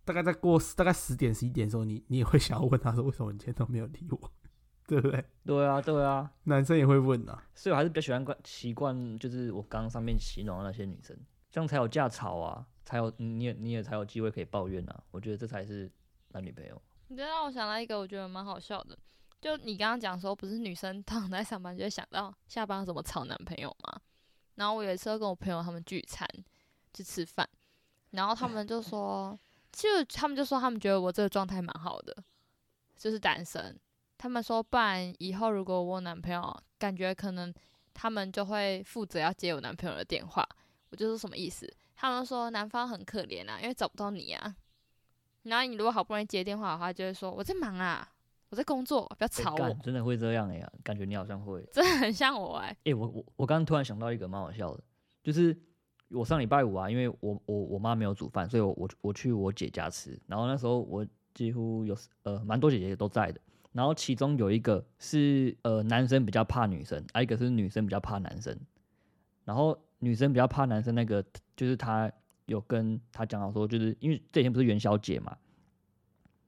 [0.06, 4.32] 大概在过大概十点十一点的时候，你你也会想要问他说，为什么你今天都没有理我，
[4.88, 5.26] 对不对？
[5.46, 7.44] 对啊，对啊，男生也会问啊。
[7.56, 11.18] 所以我还是比较喜欢惯习惯，就是我刚刚上面形容的那些女生，
[11.50, 15.04] 这样才有架吵啊，才有你也你也才有机会可以抱怨啊。
[15.12, 15.92] 我觉得这才是
[16.30, 16.82] 男女朋友。
[17.08, 18.98] 你这让我想到一个我觉得蛮好笑的，
[19.40, 24.02] 就你刚刚讲说，不是女生躺在上班就会想到下班要怎么吵男朋友吗？
[24.56, 26.28] 然后我有一次跟我朋友他们聚餐
[26.94, 27.48] 去吃饭，
[28.12, 29.38] 然后他们就说，
[29.74, 32.16] 就他们就说他们觉得我这个状态蛮好的，
[32.96, 33.78] 就是单身。
[34.18, 37.54] 他们说，不然以后如果我有男朋友，感觉可能
[37.94, 40.48] 他们就会负责要接我男朋友的电话。
[40.92, 41.68] 我就说什么意思？
[41.96, 44.56] 他们说男方很可怜啊，因为找不到你啊。
[45.44, 48.08] 然后你如果好不容易接电话的话，就会说我在忙啊，
[48.50, 49.64] 我在工作，不要吵我。
[49.66, 51.62] 欸真的会这样哎、呀，感觉你好像会。
[51.74, 54.84] 真的很像我哎、哎、我我我刚刚突然想到一个蛮好笑的，
[55.24, 55.60] 就是
[56.14, 68.58] 我上礼拜五啊，因为我我我妈没有煮饭，所以我我我去我姐家吃，然后那时候我几乎有呃蛮多姐姐都在的，然后其中有一个是呃男生比较怕女生，啊一个是女生比较怕男生，
[69.44, 71.24] 然后女生比较怕男生那个
[71.56, 72.12] 就是她
[72.46, 75.36] 有跟他讲到说，就是因为这几天不是元宵节嘛，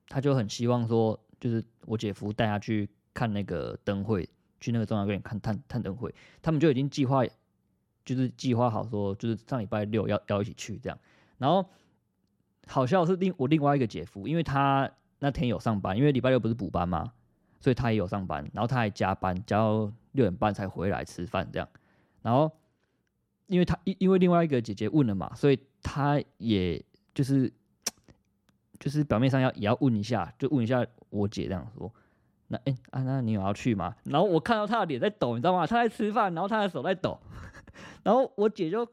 [0.08, 7.23] 他就很希望说，就是我姐夫带他去看那个灯会，去那个中央公园看探探灯会，他们就已经计划，
[8.06, 10.98] 就是计划好说，就是上礼拜六要要一起去这样。
[11.39, 11.68] 然后
[12.68, 14.89] 好笑是另我另外一个姐夫，因为他
[15.20, 17.12] 那天有上班，因为礼拜六不是补班嘛，
[17.60, 21.68] 所以他也有上班，然后他还加班，加到六点半才回来吃饭这样。
[22.22, 22.52] 然后
[23.48, 27.52] 因为他因因为另外一个姐姐问了嘛，所以他也就是
[28.80, 31.91] 就是表面上要也要问一下，就问一下我姐这样说。
[32.47, 33.95] 那哎、啊，那你有要去吗？
[34.03, 35.65] 然后我看到他的脸在抖，你知道吗？
[35.65, 37.19] 他在吃饭，然后他的手在抖，
[38.03, 38.88] 然后我姐就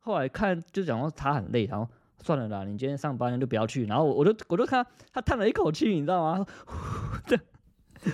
[0.00, 1.86] 后来看就讲说他很累，然后
[2.22, 3.84] 算了啦，你今天上班就不要去。
[3.86, 6.46] 然后我我就我就看她她叹了一口气，你知道吗？
[7.26, 7.38] 这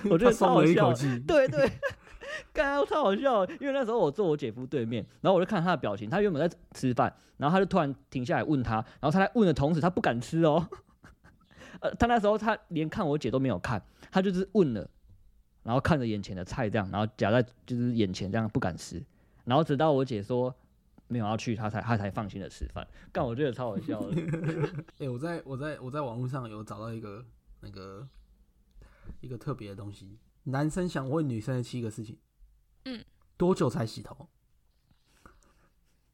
[0.09, 0.93] 我觉得超他松了一好笑的。
[0.93, 1.19] 口气。
[1.25, 1.71] 对对，
[2.51, 10.67] 刚刚超好笑的，因为那时候我坐我姐夫对面，然后我就看他的表情，他原本在吃饭，然后他就突然停下来问他，然后他在问的同时，他不敢吃哦，
[11.81, 14.89] 呃，他那时候他连看我姐都没有看，他就是问了，
[15.63, 19.03] 然后看着眼前的菜这样，然后夹在就是眼前这样不敢吃，
[19.43, 20.53] 然后直到我姐说
[21.07, 24.21] 没有要去，他才他才放心的吃饭，但我觉得超好笑的，
[24.99, 27.25] 哎、 我在我在我在网络上有找到一个
[27.61, 28.07] 那个
[29.21, 32.17] 一个特别的东西，男生想问女生的七个事情。
[32.85, 33.03] 嗯，
[33.37, 34.29] 多久才洗头？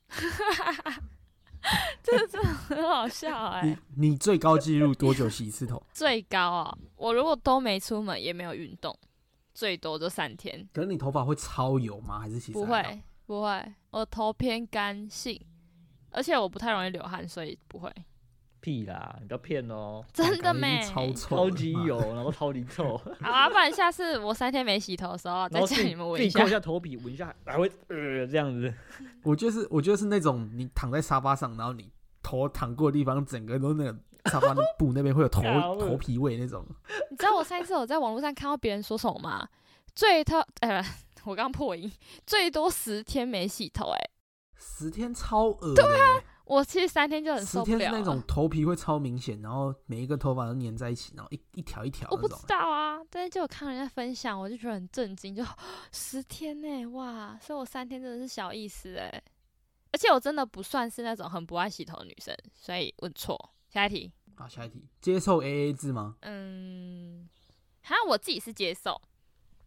[2.02, 5.82] 这个真的很好笑哎、 你你最高纪录多久洗一次头？
[5.94, 6.78] 最高啊！
[6.96, 8.96] 我如果都没出门，也没有运动，
[9.54, 10.68] 最多就三天。
[10.74, 12.20] 可是你头发会超油吗？
[12.20, 12.66] 还是其实不？
[12.66, 15.40] 会，不会，我头偏干性，
[16.10, 17.94] 而且我不太容易流汗，所以不会。
[18.62, 20.82] 屁啦，你不要骗哦，真的没？
[20.84, 22.98] 超臭超级油， 然后超级臭。
[23.20, 26.52] 好啊，不然下次我三天没洗头的时候，再叫你们闻一下自己抠一。
[26.52, 28.74] 下头皮，闻一下，还会呃这样子。
[29.24, 31.92] 我就是，我觉得是那种你躺在沙发上，然后你
[32.24, 35.42] 头躺过的地方，整个都那个沙发的布那边会有头
[35.80, 36.64] 头皮味那种。
[37.10, 39.48] 你知道我上一次我在网络上看到别人说什么吗？
[39.96, 40.82] 最他，呃，
[41.26, 41.92] 我刚破音，
[42.26, 44.00] 最多十天没洗头、哎，
[44.56, 47.80] 十天超恶对啊，我其实三天就很十受不了了。
[47.80, 52.36] 天是那种头皮会超明显，然后每一个头发都粘在一起，然后一一条一条我不知。
[52.46, 55.46] 道啊，但是就有看人家分享，我就觉得很震惊，就
[55.94, 57.40] 十天呢、哇！
[57.42, 59.24] 所以我三天真的是小意思哎、
[59.94, 63.54] 而且我真的不算是那种很不爱洗头的女生，所以问错。
[63.70, 66.18] 下一题，好，下一题，接受 A A 制吗？
[66.24, 67.30] 嗯，
[67.82, 69.02] 好像我自己是接受，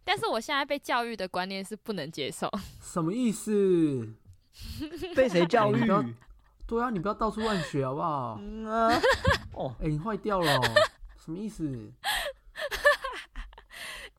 [0.05, 2.51] 但是我现在被教育的观念是不能接受。
[2.83, 4.13] 什么意思？
[5.17, 5.91] 被谁教育
[6.67, 8.37] 对啊，你不要到处乱学好不好？
[8.41, 9.01] 嗯啊，
[9.55, 10.63] 哦， 哎、你坏掉了哦、
[11.19, 11.65] 什么意思？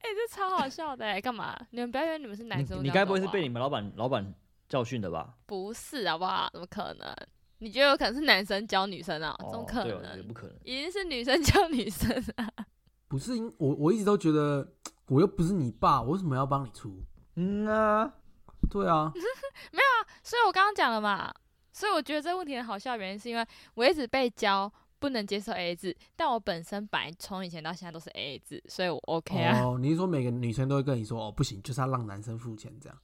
[0.01, 1.57] 哎、这超好笑的哎、干嘛？
[1.71, 4.33] 你们不要以为你们是男生，你该不会是被你们老板老板
[4.69, 5.33] 教训的吧？
[5.47, 6.47] 不是好不好？
[6.53, 7.13] 怎么可能？
[7.59, 9.35] 你觉得有可能是男生教女生啊？
[9.39, 10.27] 怎么哦可能？
[10.27, 10.55] 不可能。
[10.63, 12.47] 一定是女生教女生啊！
[13.07, 14.67] 不是因我我一直都觉得
[15.07, 17.01] 我又不是你爸，我为什么要帮你出？
[17.37, 18.13] 嗯啊，
[18.69, 19.11] 对啊，
[19.71, 21.33] 没有啊，所以我刚刚讲了嘛，
[21.75, 29.61] 所以我觉得这个问题很好笑的原因是因为我一直被教不能接受 AA 制，但我本身本来从以前到现在都是 AA 制，所以我 OK 啊。
[29.61, 32.97] 哦，你是说每个女生都会跟你说哦，不行，就是要让男生付钱这样？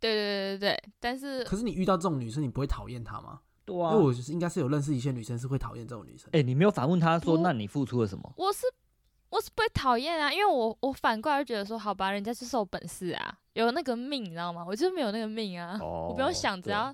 [0.00, 3.40] 对对对对对，但是可是你遇到这种女生，你不会讨厌她吗？
[3.66, 4.04] 对啊因为。
[4.06, 6.30] 我就是应该是有认识一些女生是会讨厌这种女生。
[6.32, 8.32] 哎、你没有反问她说，那你付出了什么？
[8.38, 8.60] 我是
[9.28, 14.64] 我是不会讨厌啊，因为我我反过来就觉得说，好吧，人家就是有本事啊，有那个命，你知道吗？
[14.66, 16.92] 我就是没有那个命啊，哦我不用想，只要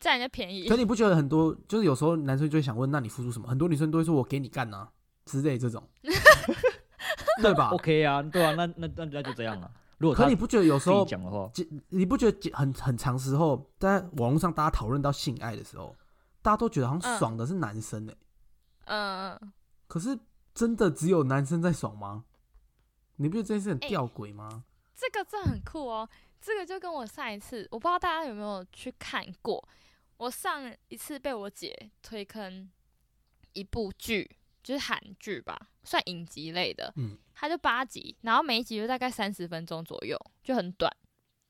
[0.00, 0.76] 占人家便宜可。
[0.76, 3.46] 你不觉得很多就是有时候男生就会想问，那你付出什么？
[3.46, 4.90] 很多女生都会说我给你干啊
[5.26, 5.86] 之类这种，
[7.40, 7.68] 对吧？
[7.76, 9.70] OK 啊，对啊，那那那那就这样啊。
[9.98, 11.50] 如果可你不觉得有时候讲的话，
[11.90, 15.94] 你不觉得很很长时候，在网络上大家讨论到性爱的时候，
[16.40, 18.16] 大家都觉得好像嗯爽的是男生哎、
[18.86, 19.52] 嗯，
[19.86, 20.18] 可是
[20.54, 22.24] 真的只有男生在爽吗？
[23.16, 24.64] 你不觉得这件事很哎吊诡吗？
[24.96, 26.08] 这个真的很酷哦。
[26.40, 29.62] 这个就跟我上一次，我不知道大家有没有去看过。
[30.20, 32.70] 我上一次被我姐推坑
[33.54, 34.30] 一部剧，
[34.62, 36.92] 就是韩剧吧，算影集类的。
[36.96, 40.94] 嗯，它就八集，然后每一集就大概三十分钟左右，就很短，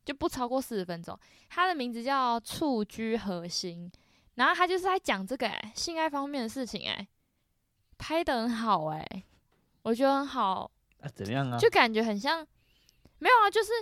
[0.05, 1.19] 就不超过四十分钟。
[1.49, 3.91] 它的名字叫《触居核心》，
[4.37, 7.09] 然后它就是在讲这个、欸、性爱方面的事情、欸，
[7.99, 9.25] 拍的很好、欸，
[9.83, 11.59] 我觉得很好，啊怎么样啊？
[11.59, 12.47] 就感觉很像，
[13.19, 13.73] 没有啊，就是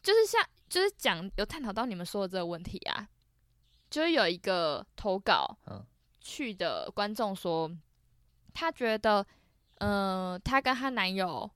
[0.00, 3.08] 就是像就是讲有探讨到你们说的这个问题啊，
[3.90, 5.84] 就是有一个投稿嗯
[6.20, 7.70] 去的观众说，
[8.52, 9.24] 她觉得，
[9.78, 11.48] 呃，她跟她男友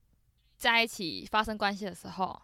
[0.57, 2.41] 在一起发生关系的时候，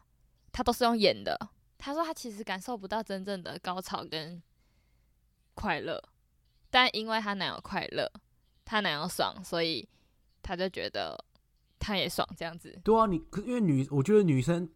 [0.53, 1.39] 她都是用演的。
[1.79, 4.43] 她说她其实感受不到真正的高潮跟
[5.55, 6.03] 快乐，
[6.71, 8.11] 但因为她男友快乐，
[8.65, 9.89] 她男友爽，所以
[10.43, 11.23] 她就觉得
[11.79, 12.79] 她也爽这样子。
[12.83, 14.69] 对啊，你可因为女，我觉得女生，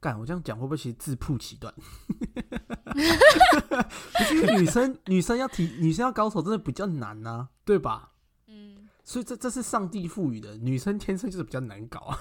[0.00, 1.74] 干我这样讲会不会其实自曝其短？
[2.94, 8.12] 不是因为女生女生要提女生要高手真的比较难呐、对吧？
[8.46, 12.18] 嗯，所以这这是上帝赋予的，女生天生就是比较难搞啊。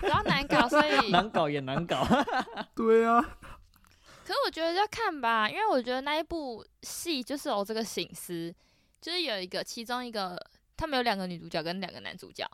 [0.00, 2.04] 比较难搞，所以 难搞也难搞。
[2.74, 3.20] 对啊，
[4.24, 8.52] 可是我觉得要看吧，因为我觉得那一部戏就是有这个醒思，
[9.00, 10.36] 就是有一个其中一个，
[10.76, 12.44] 他们有两个女主角跟两个男主角，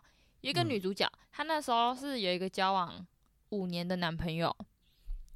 [0.42, 3.06] 有一个嗯女主角，她那时候是有一个交往
[3.52, 4.54] 五年的男朋友，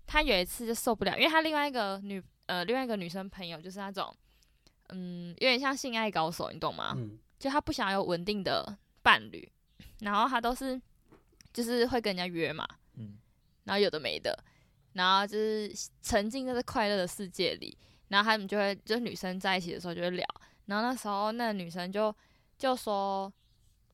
[0.06, 4.14] 他有一次就受不了，因为他另外一个女呃另外一个女生朋友就是那种，
[4.88, 6.94] 嗯，有点像性爱高手，你懂吗？
[6.96, 9.48] 嗯，就他不想有稳定的伴侣，
[10.00, 10.80] 然后他都是
[11.52, 13.16] 就是会跟人家约嘛，嗯，
[13.64, 14.36] 然后有的没的，
[14.94, 17.76] 然后就是沉浸在这快乐的世界里，
[18.08, 20.26] 然后他们就会就是女生在一起的时候就会聊，
[20.66, 22.14] 然后那时候那个女生就
[22.58, 23.32] 就说。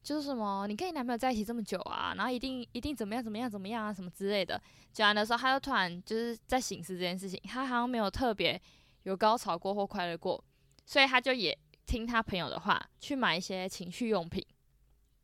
[0.03, 4.61] 就是什么，你跟你男朋友在一起这么久啊，然后一定一定怎么样怎么样怎么样啊，什么之类的。
[4.93, 8.61] 讲完的时候，他就突然就是在醒思这件事情，他好像没有特别
[9.05, 10.43] 有高潮过或快乐过，
[10.85, 14.45] 所以他就也听他朋友的话，去买一些情趣用品，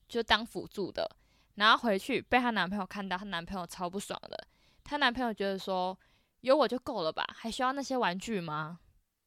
[0.09, 1.11] 就当辅助的。
[1.57, 4.47] 然后回去被她男朋友看到，她男朋友超不爽的。
[4.85, 5.99] 她男朋友觉得说，
[6.43, 8.79] 有我就够了吧，还需要那些玩具吗？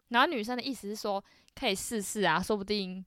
[0.07, 1.21] 然后女生的意思是说，
[1.53, 3.05] 可以试试啊，说不定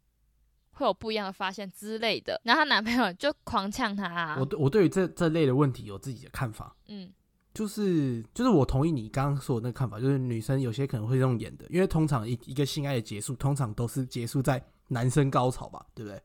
[0.75, 2.41] 会有不一样的发现之类的。
[2.45, 7.11] 然后她男朋友就狂呛她、啊我，对我对于这这类的问题有自己的看法，嗯
[7.53, 16.23] 就是就是我同意你刚刚说的那个看法，就是女生有些可能会用演的，因为通常一一个性爱的结束，通常都是结束在男生高潮吧，对不对？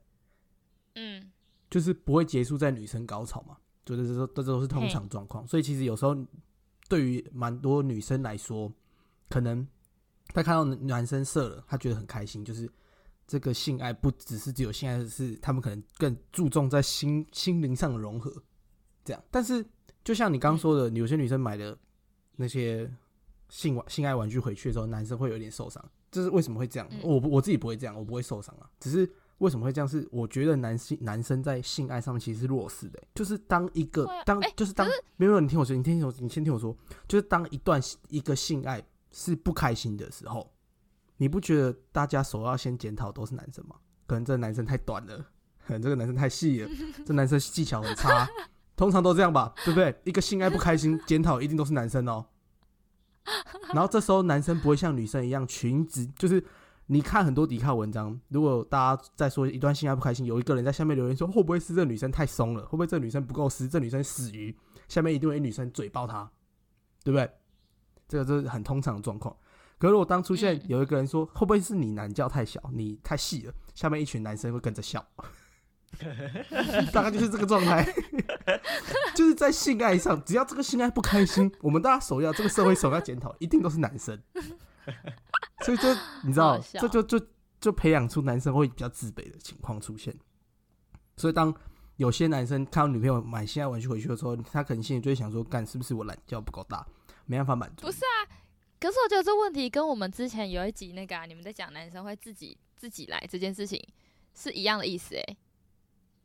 [0.95, 1.31] 嗯
[1.69, 5.47] 就是不会结束在女生高潮嘛，就是这都这都是通常状况。
[5.47, 6.17] 所以其实有时候
[6.87, 8.73] 对于蛮多女生来说，
[9.29, 9.67] 可能
[10.33, 12.67] 她看到男生射了，她觉得很开心，就是
[13.29, 18.33] 这个性爱不只是只有性爱，是他们可能更注重在心心灵上的融合，
[19.05, 19.23] 这样。
[19.29, 19.63] 但是
[20.03, 21.77] 就像你刚刚说的，有些女生买的
[22.35, 22.91] 那些
[23.49, 26.89] 性玩性爱玩具回去的时候，男生会有点受伤，这是为什么会这样？
[26.91, 29.09] 嗯我不我自己不会这样，我不会受伤啊，只是。
[29.39, 29.87] 为什么会这样？
[29.87, 36.75] 是我觉得男性男生在性爱上面其实是弱势的欸、就是当一个、当、欸就是当没有没有，你听我说，你听我，你先听我说，
[37.07, 40.51] 就是当一段一个性爱是不开心的时候，
[41.19, 43.75] 你不觉得大家首要先检讨都是男生吗？
[44.07, 45.17] 可能这男生太短了，
[45.67, 46.69] 可能这个男生太细了，
[47.05, 48.27] 这男生技巧很差，
[48.75, 49.93] 通常都这样吧，对不对？
[50.05, 52.25] 一个性爱不开心，检讨一定都是男生哦。
[53.73, 56.41] 然后这时候男生不会像女生一样裙子，就是
[56.85, 66.31] 你看很多抵抗文章，如果大家在说一段性爱不开心，有一个人在下面留言说会不会是这女生太松了，会不会这女生不够湿，这女生死鱼，下面一定会女生嘴爆他，
[67.03, 67.29] 对不对？
[68.07, 69.35] 这个这是很通常的状况。
[69.79, 75.03] 可是如果当出现嗯有一个人说会不会是你男教太小，你太细了，下面一群男生会跟着笑，
[76.93, 77.87] 大概就是这个状态。
[79.15, 84.19] 就是在性爱上，只要这个性爱不开心， 我们大家首要这个社会首要检讨，一定都是男生。
[85.61, 87.21] 所以这你知道这就就
[87.61, 90.15] 就培养出男生会比较自卑的情况出现。
[91.15, 91.53] 所以当
[91.97, 96.83] 有些男生看到女朋友买性爱玩具回去的时候，他可能心里就会想说：“干是不是我懒觉不够大，
[97.25, 98.17] 没办法满足？”不是啊，
[98.79, 103.81] 可是我觉得这问题跟我们之前有一集那个、啊、你们在讲男生会自己自己来这件事情
[104.33, 105.37] 是一样的意思诶、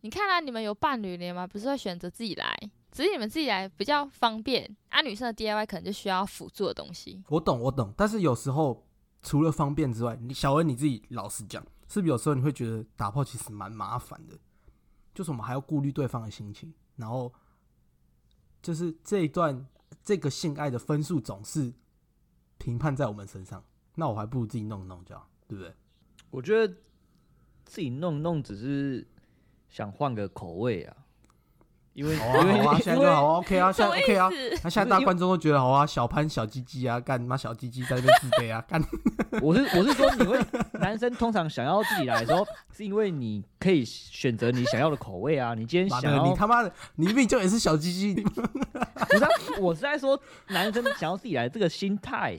[0.03, 1.47] 你看啊，你们有伴侣了吗？
[1.47, 2.55] 不是会选择自己来，
[2.93, 4.77] 只是你们自己来比较方便。
[4.91, 7.23] 啊，女生的 DIY 可能就需要辅助的东西。
[7.29, 8.87] 我懂，我懂，但是有时候
[9.23, 14.39] 除了方便之外，你小恩你自己老实讲，是不是有时候你会觉得打炮其实蛮麻烦的？
[15.15, 17.33] 就是我们还要顾虑对方的心情，然后
[18.63, 19.67] 就是这一段
[20.05, 21.73] 这个性爱的分数总是
[22.59, 23.65] 评判在我们身上，
[23.95, 25.75] 那我还不如自己弄弄就好，对不对？
[26.31, 26.75] 我觉得
[27.65, 29.07] 自己弄弄只是
[29.69, 31.04] 想换个口味啊，
[31.95, 34.29] 因为好啊，因为好啊，现在就好啊，OK 啊，现在 OK 啊。
[34.65, 38.83] 那现在大观众都觉得好啊，小潘小鸡鸡啊，干妈小鸡鸡在那边自卑啊，干
[39.41, 40.39] 我是我是说，你会
[40.81, 45.55] 男生通常想要自己来的时候，是因为你可以选择你想要的口味啊。
[45.55, 49.29] 你今天，想要你他妈的，你明明就也是小鸡鸡， 不是啊、
[49.61, 52.37] 我是在说男生想要自己来这个心态，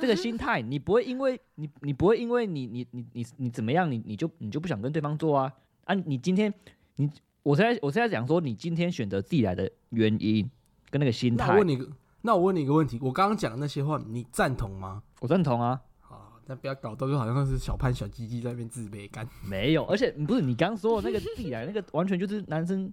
[0.00, 5.52] 这个心态，你不会因为你你不会因为你你你你你怎么样，你你就你就不想跟对方做啊
[5.86, 5.94] 啊！
[5.94, 6.52] 你今天
[6.96, 7.10] 你
[7.42, 10.48] 我现在我现在讲说，你今天选择自己来的原因
[10.90, 11.88] 跟那个心态那我问，你个，
[12.22, 15.02] 那我问你一个问题，我刚刚讲的那些话，你赞同吗？
[15.20, 15.80] 我赞同啊。
[16.02, 19.26] 啊，那不要搞到就好像是小潘小鸡鸡在那边自卑感。
[19.48, 22.92] 没有，而且不是你刚刚说的那个自己来那个，完全就是男生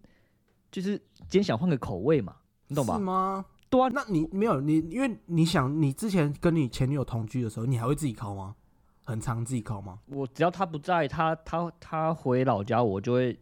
[0.71, 2.35] 就是今天想换个口味嘛，
[2.67, 3.03] 你懂吧是？
[3.03, 3.45] 吗？
[3.69, 8.55] 对啊，那你没有你，因为你想，你之前跟你前女友同居的时候，你还会自己烤吗？
[9.03, 9.99] 很常自己烤吗？
[10.05, 13.37] 我只要她不在，她她她回老家，我就会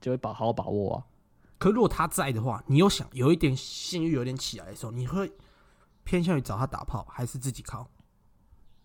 [0.00, 1.06] 就会把好好把握啊。
[1.58, 5.30] 可如果他在的话，你又想有一点性欲有点起来的时候，你会
[6.04, 7.88] 偏向于找他打炮，还是自己靠？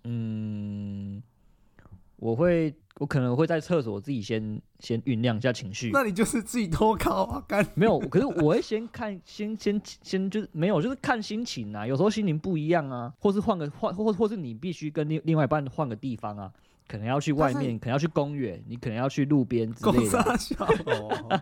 [0.03, 1.23] 嗯，
[2.17, 7.65] 我会我可能会在厕所自己先先酝酿一下情绪，那你就是自己偷靠啊，干。
[7.75, 11.87] 没有，可是我会先看， 先先先就是没有，就是看心情啊。
[11.87, 16.51] 有时候心情不一样啊，或是换个换，或或是你必须跟另另外一半换个地方啊。
[16.87, 20.09] 可能要去外面，可能要去公园，你可能要去路边之公类的。
[20.09, 21.41] 沙小哦，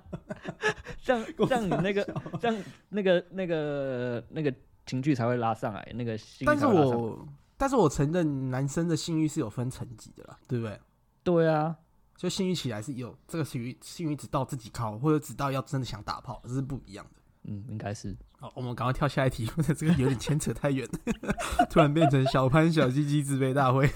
[1.03, 4.53] 这样公这样你那个沙小这样那个那个那个
[4.85, 7.27] 情绪才会拉上来，那个心率但是我
[7.57, 10.79] 但是我承认男生的性欲是有分层级的啦，对不对？
[11.23, 11.75] 对啊，
[12.17, 17.21] 就性欲起来是有这个性欲，性欲只到自己靠，或者只到要真的想打炮，这是不一样的。
[17.45, 18.15] 嗯，应该是。
[18.39, 20.85] 好，我们赶快跳下一题，或 者这个有点牵扯太远，
[21.69, 23.89] 突然变成小潘小鸡鸡自卑大会。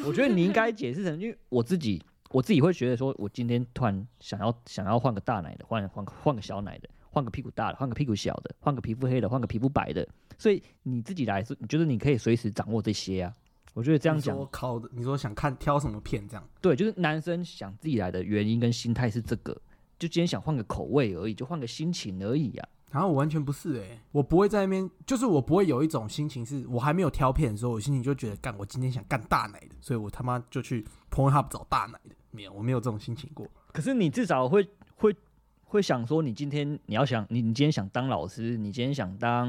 [0.06, 10.06] 我觉得你应该解释成，因为我自己我自己会觉得说，我今天突然想要想要换个大奶的，换换个换个小奶的，换个屁股大的，换个屁股小的，换个皮肤黑的，换个皮肤白的。
[10.38, 13.34] 所以你自己来说，你觉得你可以随时掌握这些啊？
[13.74, 16.48] 我觉得这样讲我靠的，你说想看挑什么片这样？
[16.60, 19.52] 对，就是男生想自己来的原因跟心态是这个，
[19.98, 22.68] 就今天想换个口味而已，就换个心情而已啊。
[22.90, 33.46] 然后我完全不是哎、我不会在那边，就是我不会有一种心情是，我还没有挑片的时候，我心情就觉得干，我今天想干大奶的，所以我他妈就去 Pornhub 找大奶的，没有，我没有这种心情过。
[33.72, 35.14] 可是你至少会会
[35.62, 39.46] 会想说，你今天你要想你你今天想当老师，你今天想当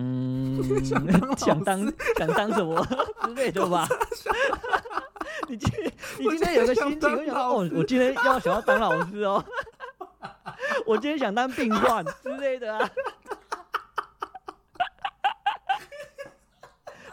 [0.83, 2.85] 想当想当想当什么
[3.25, 3.87] 之类的吧？
[5.49, 9.43] 你今天你今天有个心情，我想哦，我今天要想要当老师哦，
[10.85, 12.87] 我今天想当病患之类的啊。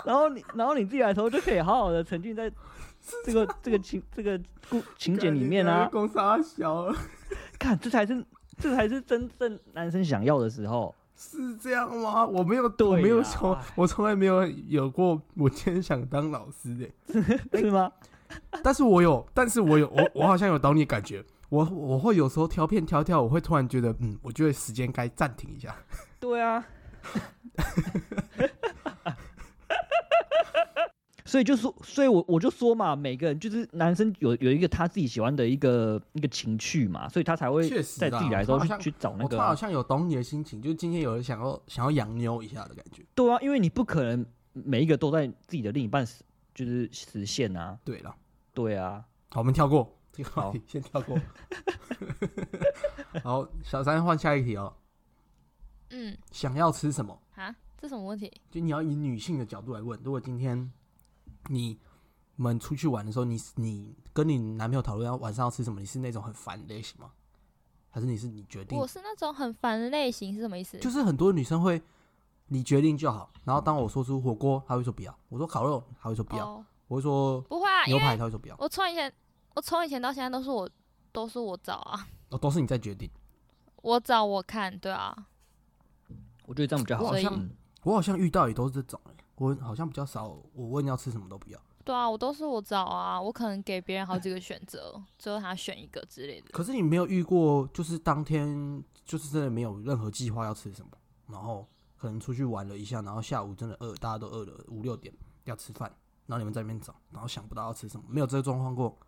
[0.09, 2.51] 然后你，然后你自己来的时候就可以好好的沉浸在
[3.27, 4.41] 这个这个情这个
[4.71, 5.87] 故情节里面啊。
[5.93, 6.91] 公杀小，
[7.61, 8.25] 看，这才是
[8.57, 10.95] 这才是真正男生想要的时候。
[11.15, 12.25] 是这样吗？
[12.25, 16.89] 我没有，对我没有啦从，我从来没有有过，我今天想当老师的、
[17.61, 17.93] 是吗？
[18.63, 21.23] 但是我有，但是我有，我我好像有懂你感觉。
[21.51, 25.77] 我我会有时候挑片挑一挑，我会突然觉得，嗯，我觉得时间该暂停一下。
[26.19, 26.65] 对啊。
[31.29, 43.05] 所以就说，所以我我就说嘛，每个人就是男生有有一个他自己喜欢的一个一个情趣嘛，所以他才会在自己来的时候去去找那我突然好像有懂你的心情，就是今天有人想要想要养妞一下的感觉。
[43.15, 44.25] 对啊，因为你不可能
[44.55, 46.25] 每一个都在自己的另一半实
[46.55, 48.17] 就是实现啊，对了，
[48.55, 51.15] 对啊，好，我们跳过这个话好题， 先跳过。
[53.23, 54.75] 好，小三换下一题哦。
[55.91, 57.21] 嗯，想要吃什么？
[57.35, 58.33] 啊，这什么问题？
[58.51, 60.01] 就你要以女性的角度来问。
[60.03, 60.71] 如果今天
[61.49, 61.79] 你
[62.37, 67.11] 们出去玩的时候，你你跟你男朋友讨论要晚上要吃什么，你是那种很烦的类型吗？
[67.91, 68.87] 还是你是你决定我？
[68.87, 70.79] 是那种很烦的类型，是什么意思？
[70.79, 71.83] 就是很多女生会
[72.49, 78.55] 你决定就好，然后当我说出火锅，她会说不要；我说烤肉，她会说不要；哦，我会说不会啊，牛排，为她会说不要。
[78.59, 79.13] 我从以前
[79.55, 80.69] 我从以前到现在都是我
[81.11, 83.11] 都是我找啊，哦，都是你在决定。
[83.83, 85.17] 我找我看，对啊，
[86.47, 87.05] 我觉得这样比较好。
[87.05, 87.51] 我好像嗯
[87.85, 91.61] 我好像遇到也都是这种、欸，我好像比较少，我问要吃什么都不要。
[91.85, 96.51] 对啊，我都是我找啊，我可能给别人好几个选择，最后他选一个之类的。
[96.51, 100.91] 可是你没有遇过，就是当天就是真的没有任何计划要吃什么，
[101.29, 101.67] 然后
[101.97, 105.15] 可能出去玩了一下，然后下午真的饿，大家都饿了五六点
[105.45, 105.91] 要吃饭，
[106.27, 108.99] 然后你们在那边找，然后想不到要吃什么，没有这个状况过。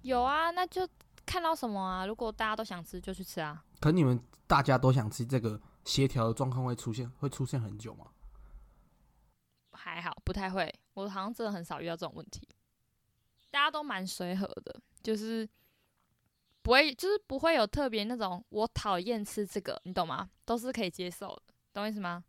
[0.00, 0.88] 有啊，那就
[1.26, 3.62] 看到什么啊，如果大家都想吃就去吃啊。
[3.78, 8.06] 可你们大家都想吃这个协调的状况会出现，会出现很久吗？
[9.78, 10.72] 还好，不太会。
[10.94, 12.46] 我好像真的很少遇到这种问题，
[13.50, 15.48] 大家都蛮随和的，就是
[16.62, 20.28] 不会，就是不会有特别那种我讨厌吃这个，你懂吗？
[20.44, 22.24] 都是可以接受的，懂我意思吗？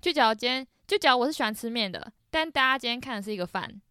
[0.00, 3.82] 就假如今天，就假如我是喜欢吃面的，但大家今天看的是一个饭，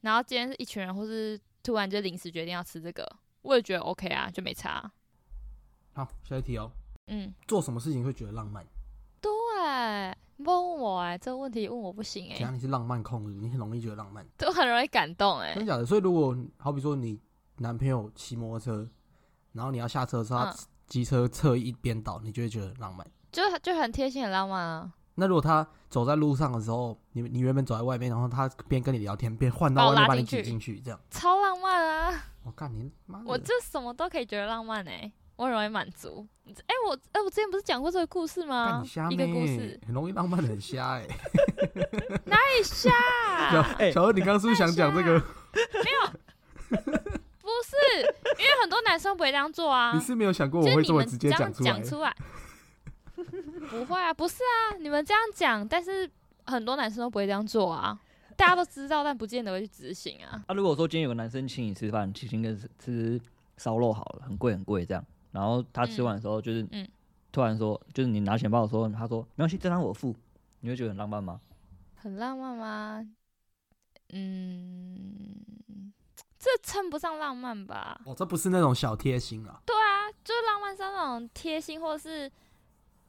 [0.00, 3.06] 然后今天是一群人，或是突然就临时决定要吃这个，
[3.42, 4.90] 我也觉得 OK 啊，就没差。
[5.92, 6.72] 好，下一题哦。
[7.08, 8.66] 嗯，做什么事情会觉得浪漫？
[9.80, 12.54] 对，你不问我哎、这个问题问我不行哎、怎样？
[12.54, 15.84] 你是浪漫控，是不是你很容易觉得浪漫， 都很容易感动哎、真假的？
[15.86, 17.18] 所以如果好比说你
[17.58, 18.88] 男朋友骑摩托车，
[19.52, 20.56] 然后你要下车的时候，他嗯
[20.86, 23.06] 机车侧一边倒，你就会觉得浪漫。
[23.30, 24.92] 就就很贴心很浪漫啊。
[25.14, 32.24] 那如果他走在路上的时候，你你原本走在外面，然后他边跟你聊天，边换到把我外面把你挤进去进去，这样，超浪漫啊！
[32.42, 33.24] 我干你妈的！
[33.26, 36.26] 我这什么都可以觉得浪漫哎、我很容易满足。
[36.46, 38.84] 哎、我哎、我之前不是讲过这个故事吗？
[39.08, 41.06] 一个故事，，很容易浪漫的很瞎哎、
[42.26, 42.90] 哪里瞎，
[43.50, 45.14] 小哎小二，你刚刚是不是想讲这个？
[45.14, 46.10] 没有
[47.40, 48.02] 不是，
[48.38, 49.92] 因为很多男生不会这样做啊。
[49.94, 51.82] 你是没有想过我会这么直们这样接讲出来讲？
[51.82, 52.14] 出来，
[53.70, 56.10] 不会啊，不是啊，你们这样讲，但是
[56.44, 57.98] 很多男生都不会这样做啊。
[58.36, 60.44] 大家都知道，但不见得会去执行啊。
[60.46, 63.20] 啊，如果说今天有个男生请你吃饭，请请个吃吃
[63.56, 65.02] 烧肉好了，很贵很贵这样，
[65.32, 66.88] 然后他吃完的时候就是，嗯
[67.32, 70.14] 突然说，就是你拿钱包的时候，他说没关系，这张我付，
[70.60, 71.40] 你会觉得很浪漫吗？
[71.94, 73.06] 很浪漫吗？
[74.12, 75.92] 嗯，
[76.38, 78.00] 这称不上浪漫吧？
[78.04, 79.60] 哦，这不是那种小贴心啊。
[79.64, 82.28] 对啊，就是浪漫是那种贴心，或是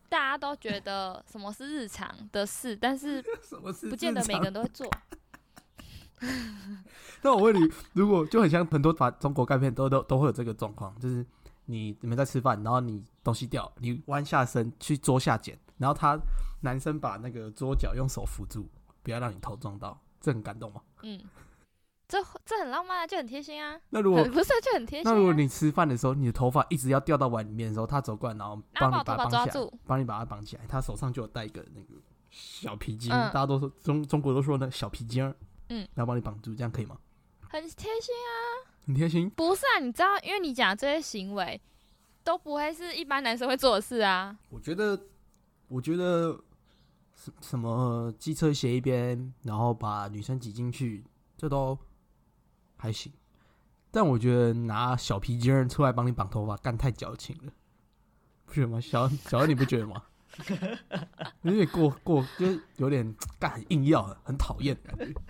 [0.07, 4.87] 大家都觉得什么是日常的事，但是 什么是不见得每个人都会做。
[7.23, 11.25] 那我问你，如果就很像很多把中国干片都都都会有这个状况，就是
[11.65, 16.19] 你你们在吃饭，然后你东西掉，你弯下身去桌下捡，然后他
[16.61, 18.69] 男生把那个桌角用手扶住，
[19.03, 20.81] 不要让你头撞到，这很感动吗？
[21.03, 21.21] 嗯，
[22.07, 23.79] 这这很浪漫啊，就很贴心啊。
[23.89, 25.11] 那如果很 不是就很贴心、啊。
[25.11, 31.93] 那如果你吃饭的时候，你的头发一直要掉到碗里面的时候，他走过来，然后帮你把它绑起来抓住，帮你把它绑起来，他手上就有带一个那个
[32.29, 35.35] 小皮筋，嗯大家都说中中国都说那小皮筋儿，
[35.69, 36.97] 嗯，然后帮你绑住，这样可以吗？
[37.49, 38.70] 很贴心啊。
[38.85, 39.29] 很贴心。
[39.31, 41.59] 不是啊，你知道，因为你讲这些行为
[42.23, 44.37] 都不会是一般男生会做的事啊。
[44.49, 44.99] 我觉得，
[45.67, 46.39] 我觉得
[47.15, 51.03] 什什么机车斜一边，然后把女生挤进去，
[51.37, 51.77] 这都
[52.77, 53.11] 还行。
[53.91, 57.51] 但我觉得拿小皮筋儿出来帮你绑头发，干太矫情了，
[58.45, 58.79] 不觉得吗？
[58.79, 60.03] 小小恩你不觉得吗？
[61.43, 65.21] 有点过过，就是有点干很硬要，很讨厌的感觉。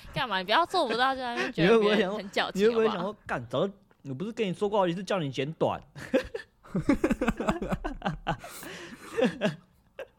[0.14, 0.38] 干嘛？
[0.38, 3.72] 你不要做不到，就在那边觉你得别人会不会想很矫情，你会不会想说，干，早就
[4.04, 5.82] 我不是跟你说过好几次叫你剪短？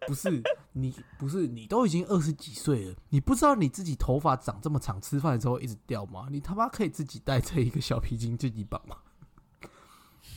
[0.08, 0.42] 不是
[0.74, 6.28] 你，不是你都已经二十几岁了，你不知道你自己头发长这么长，吃饭的时候一直掉吗？
[6.32, 8.98] 你他妈可以自己带这一个小皮筋自己绑吗？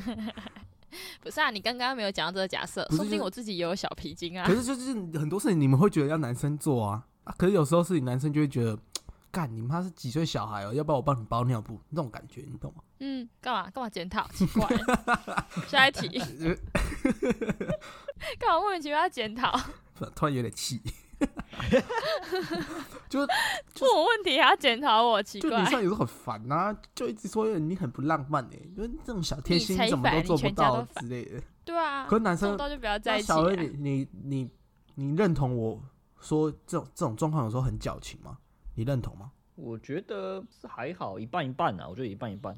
[1.20, 1.50] 不是啊？
[1.50, 4.54] 你刚刚没有讲到这个假设，说不定我自己也有小皮筋啊可。
[4.54, 8.78] 是就是很多事情你们会觉得要男生做啊，啊，可是有时候是你男生就会觉得，
[9.36, 12.82] 干你妈是几岁小孩哦、要不要我帮你包尿布，那种感觉你懂吗？
[13.00, 14.26] 嗯，干嘛干嘛检讨？
[14.28, 14.66] 奇怪。
[15.68, 16.08] 下一题，
[18.38, 19.54] 干嘛莫名其妙要检讨？
[20.14, 20.80] 突然有点气，
[23.10, 23.28] 就问
[23.94, 25.64] 我问题还要检讨我，奇怪就女。
[25.66, 31.42] 生有时候很烦呐、就一直说你很不浪漫哎、就是这种小贴心怎么都做不到之类的。
[31.62, 33.62] 对啊，可是男生就不要在一起、那小恩，啊。
[33.62, 34.50] 你你你
[34.94, 35.78] 你认同我
[36.22, 38.38] 说这种这种状况有时候很矫情吗？
[38.76, 39.32] 你认同吗？
[39.56, 42.56] 我觉得是还好，一半一半啊，我觉得一半一半。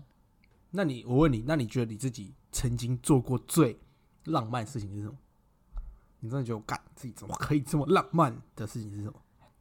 [0.72, 3.78] 那你我问你，那你觉得你自己曾经做过最
[4.24, 5.16] 浪漫的事情是什么？
[6.20, 9.14] 你真的觉得我干自己怎么可以这么浪漫的事情是什么？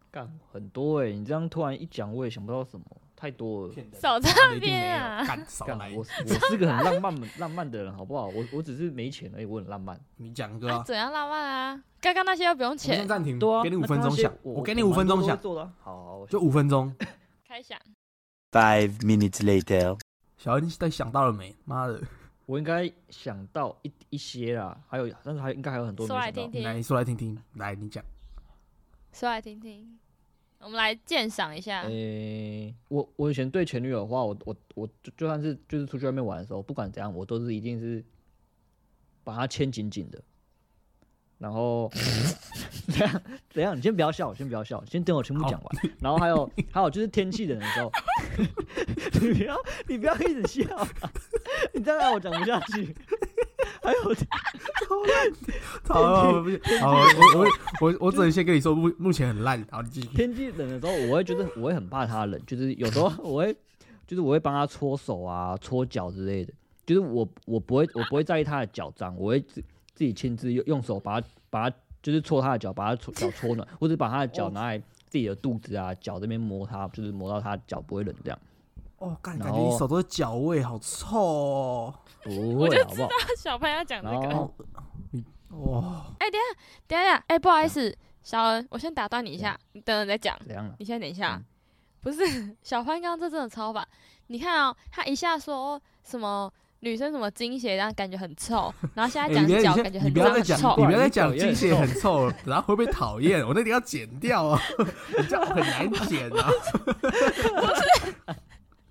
[0.09, 2.85] 干很多哎、你这样突然一讲，我也想不到什么，
[3.19, 3.73] 太多了。
[3.99, 5.65] 少在那边啊有，！
[5.65, 8.27] 干来 我，我是个很浪漫浪漫的人，好不好？
[8.27, 9.99] 我我只是没钱而已，我很浪漫。
[10.17, 11.83] 你讲一个啊，啊怎样浪漫啊？
[11.99, 15.73] 刚刚那些又不用钱，暂停，对啊，给你五分钟想，我我给你五分钟想，做的啊。
[15.81, 16.95] 好就五分钟。
[17.47, 17.79] 开想。
[18.51, 19.99] Five minutes later.
[20.37, 21.55] 小恩在想到了没？
[21.65, 21.99] 妈的，
[22.45, 26.51] 我应该想到一一些啦，还有，但是还应该还有很多没想到说来听。
[26.51, 28.03] 听来你说来听听，来你讲。
[29.11, 29.97] 说来听听，
[30.59, 31.81] 我们来鉴赏一下。
[31.83, 38.03] 诶、我我以前对前女友的话，我我我就就算是就是出去外面玩的时候，不管怎样，我都是一定是
[39.23, 40.21] 把她牵紧紧的。
[41.37, 41.87] 然后
[42.89, 43.77] 怎样怎样？
[43.77, 45.93] 你先不要笑，先不要笑，先等我全部讲完。
[45.99, 47.91] 然后还有还有就是天气冷的时候
[49.21, 49.55] 你不要
[49.87, 50.89] 你不要一直笑啊，
[51.73, 52.95] 你这样让我讲不下去。
[53.87, 53.99] 还有
[55.87, 57.47] 好，好不是好，我我
[57.79, 59.65] 我我只能先跟你说，目目前很烂。
[59.71, 60.07] 好，你继续。
[60.09, 63.55] 天气冷的时候，我会觉得我会很怕他冷，就是有时候我会，
[64.05, 66.51] 就是我会帮他搓手啊、搓脚之类的，
[66.85, 69.61] 就是我我不会我不会在意他的脚脏，我会自
[69.95, 78.37] 自己亲自用用手把他把他就是搓他的脚，把他搓 脚搓暖，或者把他的脚拿来自己的肚子啊、脚这边摸他，就是摸到他脚不会冷这样，
[78.99, 81.93] 哦，感然感觉你手都是脚味，好臭哦。
[82.23, 83.09] 不我就会好不好？
[83.37, 84.51] 小潘要讲这个，
[85.57, 90.37] 哇，哎、等一下，等一下，哎、不好意思，小恩，我先打断你一下，你等等再讲。
[90.45, 90.75] 怎样了？
[90.79, 91.45] 你先等一下，嗯
[92.01, 92.19] 不是
[92.63, 93.85] 小潘刚刚这真的超烦。
[94.27, 100.85] 你看哦，他一下说什么女生什么精血，然后感觉很臭，然后现在讲脚感觉很脏你不要再讲，臭你。
[100.85, 104.61] 不要再讲精血很臭了，然后会被讨厌，我那里要剪掉啊，
[105.17, 106.49] 你这样很难剪啊。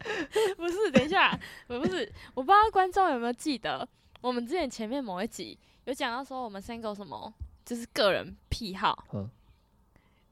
[0.57, 3.86] 不是，等一下，不是，我不知道观众有没有记得，
[4.20, 7.32] 我们之前前面某一集有讲到说我们三个有什么
[7.64, 9.04] 就是个人癖好。
[9.12, 9.28] 嗯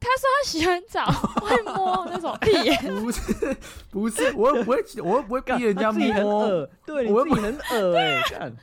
[0.00, 1.06] 他说他洗完澡
[1.40, 3.56] 会摸那种屁眼， 不是
[3.90, 6.40] 不是，我又不会，我又不会逼干人家自己很摸。
[6.40, 8.54] 恶，对你我又自己很恶哎、干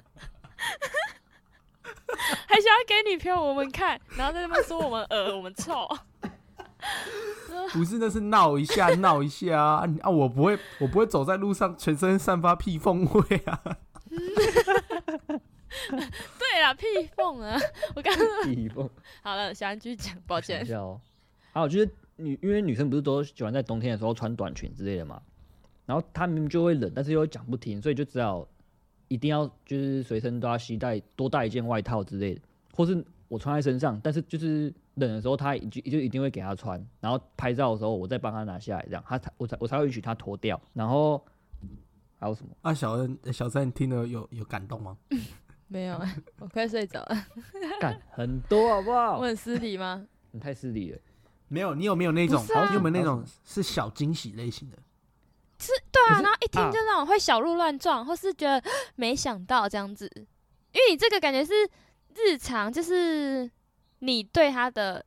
[2.46, 5.88] 还想要给女朋友我们看，然后在那边说我们恶，我们臭。
[7.74, 9.88] 不是，那是闹一下，闹一下啊！
[10.02, 13.78] 啊，我不会，我不会走在路上全身散发屁缝味啊！
[15.90, 16.86] 对啦，屁
[17.16, 17.58] 缝啊！
[17.96, 18.90] 我刚刚 地缝。
[19.24, 20.70] 好了，小安继续讲，抱歉想一。
[20.70, 21.00] 下哦。
[21.54, 25.22] 还有就是女因为女生不是都喜欢在冬天的时候穿短裙之类的嘛，
[25.86, 28.46] 然后她明明就会冷，但是又讲不停，所以就只好
[29.08, 32.42] 一定要就是随身都要携带多带一件外套之类的，
[32.76, 41.24] 或是我穿在身上，但是就是冷的时候他就就一定会给他穿，然后拍照的时候我再帮他拿下来，这样他才我才我才会允许他脱掉，然后
[42.20, 42.52] 还有什么？
[42.62, 44.98] 啊，小恩小三你听了有有感动吗？
[45.68, 45.98] 没有，
[46.40, 47.26] 我快睡着了。
[47.80, 49.24] 干很多好不好 我？
[49.24, 50.06] 很失礼吗？
[50.32, 51.00] 你太失礼了。
[51.48, 52.44] 没有，你有没有那种？
[52.54, 54.78] 啊你有没有那种是小惊喜类型的？
[55.60, 58.62] 是对啊，然后一听啊就那种会小鹿乱撞，或是觉得
[58.96, 61.54] 没想到这样子，因为你这个感觉是
[62.16, 63.50] 日常，就是
[64.02, 65.04] 你对他的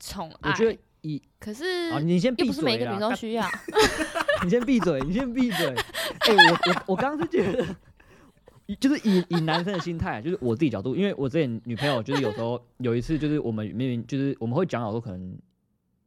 [0.00, 3.46] 宠爱，我觉得以可是啊，你先闭又不是每一个嘴啦干女生都需要。
[4.44, 5.66] 你先闭嘴，你先闭嘴。
[6.20, 15.38] 哎、我我我刚刚是觉得，就是以以男生的心态，就是我自己角度，因为我之前女朋友就是有时候 有一次，就是我们明明就是我们会讲好说可能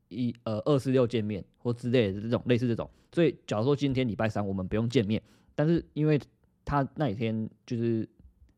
[0.09, 5.21] 一呃二四六见面或之类的这种类似这种，所以假如说今天礼拜三我们不用见面，
[5.53, 6.19] 但是因为
[6.65, 8.07] 她那一天就是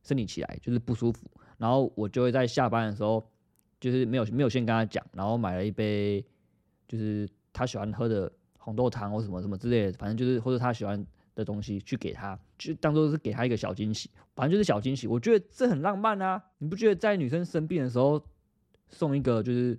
[0.04, 3.26] 生理起来就是不舒服，然后我就会在下班的时候
[3.84, 6.26] 就是没有没有先跟他讲，然后买了一杯
[6.88, 11.06] 就是他喜欢喝的红豆汤或什么什么之类的，反正就是或者他喜欢
[11.36, 15.06] 的东西去给他，就当做是给他一个小惊喜，反正就是小惊喜。
[15.06, 16.42] 我觉得这很浪漫啊！
[16.60, 18.26] 你不觉得在女生生病的时候
[18.88, 19.78] 送一个就是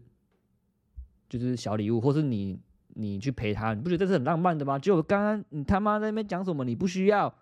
[1.31, 4.79] 就是小礼物，或是你你去陪她，你不觉得这是很浪漫的吗？
[4.79, 6.63] 结果刚刚你他妈在那边讲什么？
[6.63, 7.35] 你不需要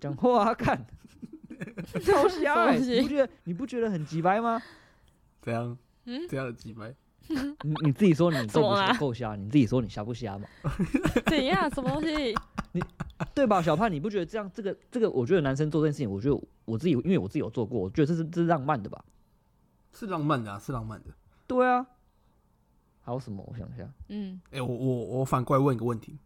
[0.00, 0.86] 讲话啊，看
[2.02, 4.62] 超瞎 你不觉得你不觉得很鸡掰吗？
[5.42, 5.76] 这样，
[6.10, 6.94] 嗯这样的几百，
[7.28, 9.36] 你你自己说你够不够瞎？
[9.36, 10.46] 你自己说你瞎不瞎嘛？
[11.26, 11.70] 怎样？
[11.70, 12.34] 什么东西？
[12.72, 12.82] 你
[13.34, 15.08] 对吧，小胖，你不觉得这样这个这个？
[15.10, 19.04] 我觉得男生做这件事情，我觉得我自己因为我自己有做过，我觉得这是这是浪漫的吧？
[19.92, 21.10] 是浪漫的啊，是浪漫的。
[21.46, 21.86] 对啊。
[23.02, 23.42] 还有什么？
[23.48, 26.18] 我想一下，嗯，哎、我我我反过来问一个问题，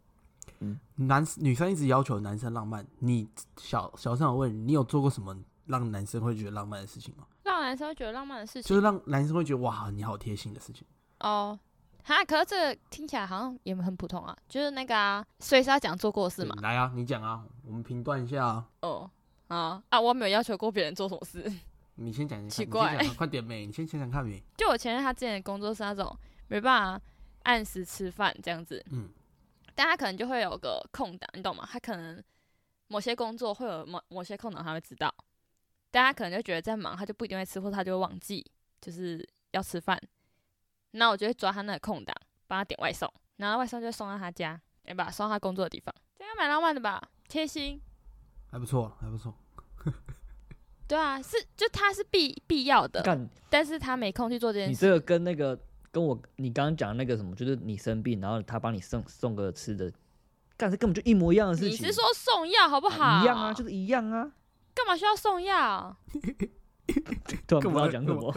[0.58, 3.26] 嗯，男女生一直要求男生浪漫，你
[3.56, 5.34] 小小三我问你，你有做过什么
[5.66, 7.24] 让男生会觉得浪漫的事情吗？
[7.64, 10.86] 让男生会觉得浪漫的事情就是让男生会觉得哇，你好贴心的事情。
[11.20, 11.58] 哦。
[12.06, 16.54] 哈，可是这个听起来好像也很普通啊，就是那个啊，所以是要讲做过的事嘛。
[16.60, 18.68] 来啊，你讲啊，我们评断一下啊。
[18.82, 19.10] 哦，
[19.48, 21.50] 啊啊，我没有要求过别人做什么事。
[21.96, 24.42] 你先讲一下，奇怪快点呗，你先想想看呗。
[24.58, 26.14] 就我前任他之前的工作是那种
[26.48, 27.04] 没办法
[27.44, 29.08] 按时吃饭这样子，嗯，
[29.74, 31.66] 但他可能就会有个空档，你懂吗？
[31.72, 32.22] 他可能
[32.88, 35.10] 某些工作会有某某些空档他会知道，
[35.94, 38.44] 但他可能就觉得在忙，他就不一定会吃，或者他就会忘记
[38.80, 39.96] 就是要吃饭。
[40.90, 42.12] 那我就会抓他那个空档，
[42.48, 45.08] 帮他点外送，然后外送就会送到他家，对吧？
[45.08, 47.00] 送到他工作的地方，这样蛮浪漫的吧？
[47.28, 47.80] 贴心，
[48.50, 49.32] 还不错，还不错。
[50.88, 54.70] 对啊，是就他是必必要的，干，但是他没空去做这件事。
[54.70, 55.56] 你这个跟那个
[55.92, 59.92] 跟我你刚刚讲的那个什么，就是你生病，然后他帮你送送个吃的，
[60.56, 61.70] 干这根本就一模一样的事情。
[61.70, 63.22] 你是说送药好不好？
[63.22, 64.32] 一样啊，就是一样啊。
[64.74, 65.96] 干嘛需要送药？
[67.46, 68.30] 突然不知道讲什么，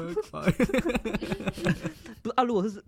[2.22, 2.44] 不是啊？
[2.44, 2.82] 如果是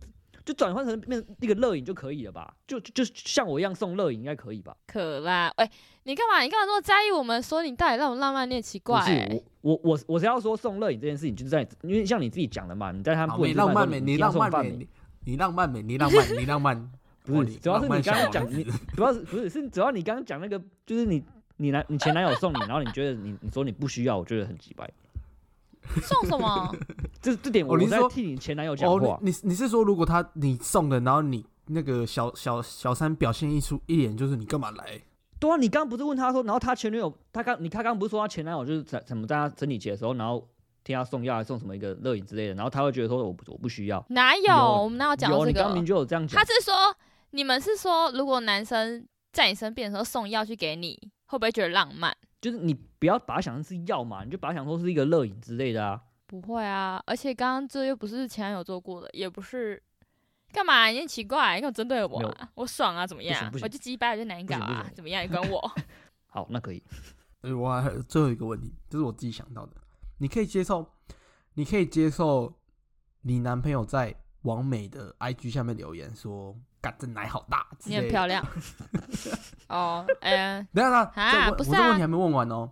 [0.45, 2.53] 就转换成变成一个乐饮就可以了吧？
[2.65, 4.75] 就就就像我一样送乐饮应该可以吧？
[4.87, 5.69] 可啦，喂、
[6.03, 6.39] 你干嘛？
[6.41, 8.49] 你干嘛这么在意我们说你到底让我浪漫？
[8.49, 9.43] 你也奇怪、不是欸。
[9.61, 14.87] 我我我我是要说送乐饮这件事情，就是在因为像你自己讲的嘛，你在他们好不美浪漫美，你你浪漫美，你
[15.25, 16.91] 你浪漫美，你浪漫，你浪漫。
[17.25, 18.63] 不哦是主要是你刚刚讲你
[18.95, 21.21] 主要是不是是主要你刚刚讲那个就是你
[21.61, 24.89] 你男你前男友送你，然后你觉得你你说你不需要，我觉得很奇怪。
[26.01, 26.73] 送什么？
[27.21, 35.01] 这这点我在替你前男友讲哦话，，你你你是说如果他你送的，然后你那个小小小三表现一出一脸就是你干嘛来？
[35.39, 40.47] 对啊，你刚刚不是问他说，然后他前女友，他刚你他刚刚不是说他前男友就是在怎么在他生理期的时候，然后
[40.83, 44.05] 听他送药，还送什么一个热饮之类的，然后他会觉得说我不我不需要。
[44.09, 44.43] 哪有？
[44.43, 45.85] 有我们哪有讲到这个有你刚明？
[45.85, 46.73] 就有这样讲他，是说
[47.31, 50.99] 你们是说，如果男生在你身边的时候送药去给你，
[51.29, 52.15] 会不会觉得浪漫？
[52.41, 56.01] 就是你不要把它想成是药嘛，你就把它想说是一个乐饮之类的啊。
[56.25, 59.81] 不会啊，而且刚刚这又不是前男友做过的，也不是。
[60.51, 60.87] 干嘛？
[60.87, 62.49] 你很奇怪，你干嘛针对我啊？
[62.55, 63.57] 我爽啊，怎么样不行不？
[63.59, 65.23] 行我就鸡巴，我就难搞啊怎么样？
[65.23, 65.71] 你管我？
[66.25, 66.83] 好，那可以。
[67.41, 69.73] 呃，我还有最后一个问题，这是我自己想到的。
[70.17, 70.91] 你可以接受，
[71.53, 72.51] 你可以接受
[73.21, 77.95] 你男朋友在王美的 IG 下面留言说“干这奶好大”你。
[77.95, 78.45] 很漂亮。
[79.69, 82.71] 哦，哎、等一下，等啊不是啊我这问题还没问完哦。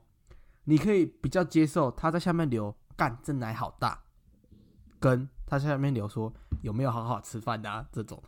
[0.65, 4.03] 你可以比较接受他在下面留“干这奶好大”，
[4.99, 8.21] 跟他下面留说有没有好好吃饭的、啊、这种，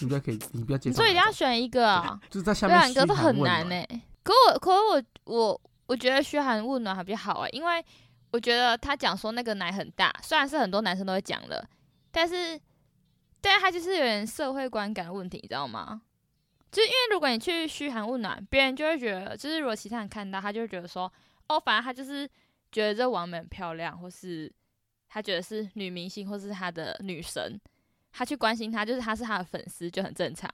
[0.00, 1.04] 你比较可以，你比较接受。
[1.04, 2.20] 你一定要选一个啊？
[2.28, 3.84] 就是在下面两个都很难呢、
[4.24, 7.84] 可我可我我我觉得嘘寒问暖还比较好哎、因为
[8.32, 11.64] 我觉得他讲说那个奶很大，虽然是很多男生都会讲了，
[12.10, 12.60] 但是
[13.42, 16.02] 对啊，他就是有点社会观感的问题，你知道吗？
[16.70, 21.12] 就是因为如果你去嘘寒问暖，别人就会觉得，就是如果其他人看到，他就会觉得说，
[21.48, 22.28] 哦，反正他就是
[22.70, 24.52] 觉得这王美很漂亮，或是
[25.08, 27.60] 他觉得是女明星，或是他的女神，
[28.12, 30.48] 他去关心她，就是他是他的粉丝，就很正常。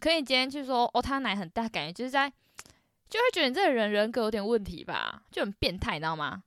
[0.00, 2.28] 可你今天去说，哦，他奶很大，感觉就是在，
[3.08, 6.42] 就会觉得你这个人人格有点问题吧，就很变态，你知道吗？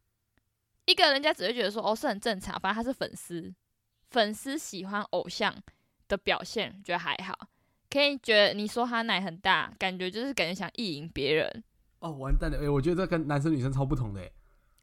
[0.86, 3.54] 一个人家只会觉得说，哦，是很正常，反正他是粉丝，
[4.10, 5.56] 粉丝喜欢偶像
[6.14, 7.38] 的表现，觉得还好。
[7.90, 11.64] 可以觉得你说他奶很大，感觉就是感觉想意淫别人。
[12.00, 12.58] 哦，完蛋了！
[12.60, 14.30] 哎、我觉得这跟男生女生超不同的哎。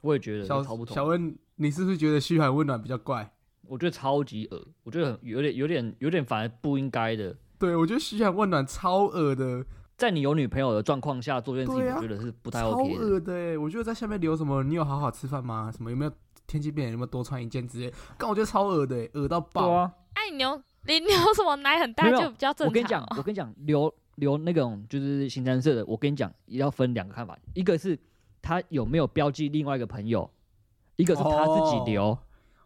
[0.02, 0.94] 我也觉得小超不同。
[0.94, 3.30] 小温，你是不是觉得嘘寒问暖比较怪？
[3.68, 7.36] 我觉得超级恶，我觉得很有点有点有点反而不应该的。
[7.58, 9.64] 对，我觉得嘘寒问暖超恶的，
[9.96, 13.00] 在你有女朋友的状况下做这件事情，我觉得是不太超 OK 的。
[13.00, 13.58] 恶的哎！
[13.58, 15.70] 我觉得在下面留什么，你有好好吃饭吗？
[15.70, 16.12] 什么有没有
[16.46, 19.70] 天气变冷，有没有多穿一件之类，但我觉得超恶的欸，恶到对爆。
[19.70, 27.98] 啊，哎，牛，你 牛什么奶很大就比较正常、我跟你讲， 我跟你讲，留留那种就是形成色的，我跟你讲，也要分两个看法，一个是
[28.42, 30.30] 他有没有标记另外一个朋友，
[30.96, 32.16] 一个是他自己留。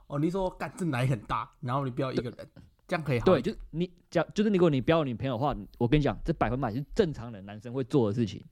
[0.06, 2.48] 哦，你说干这奶很大，然后你不要一个人，
[2.86, 8.44] 这样可以好对，就是你讲，就是如果你标女朋友的话，我跟你讲，这百分百是正常的男生会做的事情。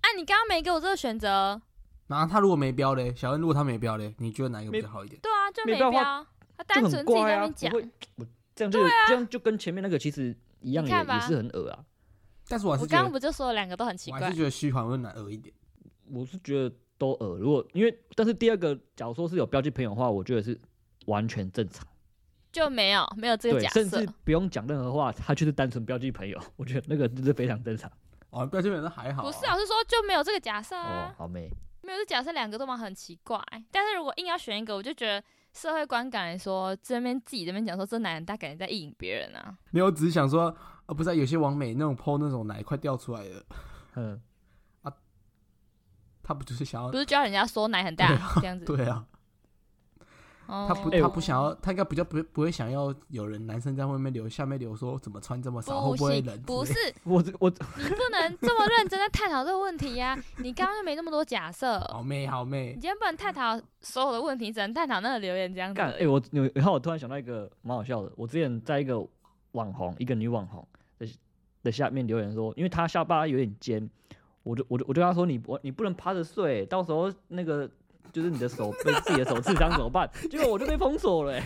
[0.00, 1.60] 啊，你刚刚没给我这个选择，
[2.08, 5.20] 然后他如果没标嘞，小恩如果他没标嘞，你觉得哪一个比较好一点？
[5.22, 6.26] 对啊，就没标，
[6.56, 7.76] 他单纯自己在那边讲不。
[7.76, 8.24] 会，我
[8.60, 11.84] 这样就、这样就跟前面那个其实一样也，你看吧也是很恶啊。
[12.48, 14.36] 但是我刚刚不就说了两个都很奇怪我还是？
[14.36, 15.54] 觉得嘘寒问暖恶一点。
[16.10, 20.60] 我是觉得都恶，如果因为但是第二个，假如说是有标记朋友的话，我觉得是
[21.06, 21.86] 完全正常。
[22.50, 27.88] 就没有没有这个，假设甚至，不用讲任何话，他就是单纯标记朋友， 我觉得那个就是非常正常。
[28.30, 31.48] 哦，标记本身还好、不是老师说就没有这个假设哦啊，，好妹，
[31.82, 33.40] 没有这假设两个都蛮很奇怪。
[33.70, 35.22] 但是如果硬要选一个，我就觉得
[35.52, 40.54] 社会观感来说，这边自己这边讲说这男人大感觉在意淫别人啊，没有，我只是想说，
[40.86, 43.44] 啊，不是、啊、有些网美那种剖那种奶快掉出来的，
[43.96, 44.20] 嗯，
[44.82, 44.92] 啊
[46.22, 46.96] 他不就是想要不？
[46.96, 48.06] 是教人家说奶很大
[48.40, 48.64] 这样子。
[48.64, 49.09] 对啊，哦，
[50.50, 56.38] 他不哎他不想要，他应该比较不不会想要有人男生在外面留下面留说怎么穿这么少，会不会冷？
[56.42, 56.74] 不是，
[57.04, 66.06] 我这我你不能这么认真的探讨这个问题呀、你刚刚又没那么多假设， 好妹好妹你，今天不能探讨所有的问题，只能探讨那个留言这样子干，哎。
[66.06, 68.98] 我有然后我突然想到一个蛮好笑的，我之前在一个
[69.52, 70.66] 网红，一个女网红
[70.98, 71.06] 的
[71.62, 73.88] 的下面留言说，因为她下巴有点尖，
[74.42, 77.70] 我就我就我就跟她说，你我你不能趴着睡，到时候那个
[78.12, 80.08] 就是你的手被自己的手刺伤怎么办？
[80.30, 81.42] 结果我就被封锁了、欸。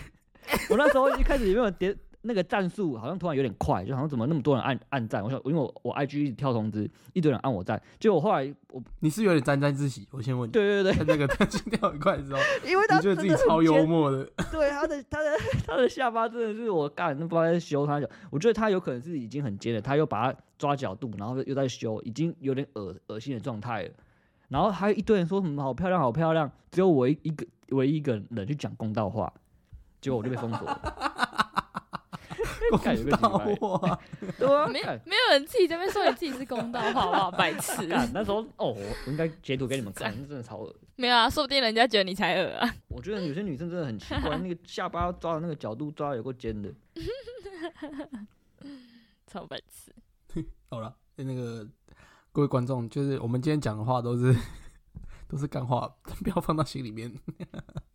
[0.69, 10.07] 我那时候一开始有没有点那个战术，好像突然有点快，就好像怎么那么多人按按赞，我想因为我我 IG 一直跳通知，一堆人按我赞，结果后来我你是有点沾沾自喜。
[10.11, 14.23] 我先问你，对对对，那个 他心跳很快的时候，因为他你觉得自己超幽默的？
[14.51, 15.37] 对他的他的
[15.67, 23.89] 他的下巴真的是我干，那不知道在修他脚，我觉得他有可能是已经很尖了，他又把它抓角度，然后又在修，已经有点恶恶心的状态了。
[24.49, 29.31] 然后还有一堆人说什么好漂亮好漂亮，只有我一一个唯一一个人去讲公道话，
[30.01, 30.81] 结果我就被封锁了。
[32.71, 33.29] 公道
[33.77, 33.99] 话，
[34.39, 37.31] 对啊，没有没有人自己这边说你自己是公道，好不好？
[37.31, 38.75] 白痴， 干那时候哦，我
[39.05, 40.75] 我应该截图给你们看，那 真的超恶。
[40.95, 42.73] 没有啊，说不定人家觉得你才恶啊。
[42.87, 46.73] 我觉得有些女生真的很奇怪，那个下巴抓的那个角度抓的有够尖的。
[49.27, 49.93] 超白痴。
[50.69, 51.67] 好了，那个
[52.35, 54.35] 各位观众，就是我们今天讲的话都是
[55.25, 57.09] 都是干话，不要放到心里面，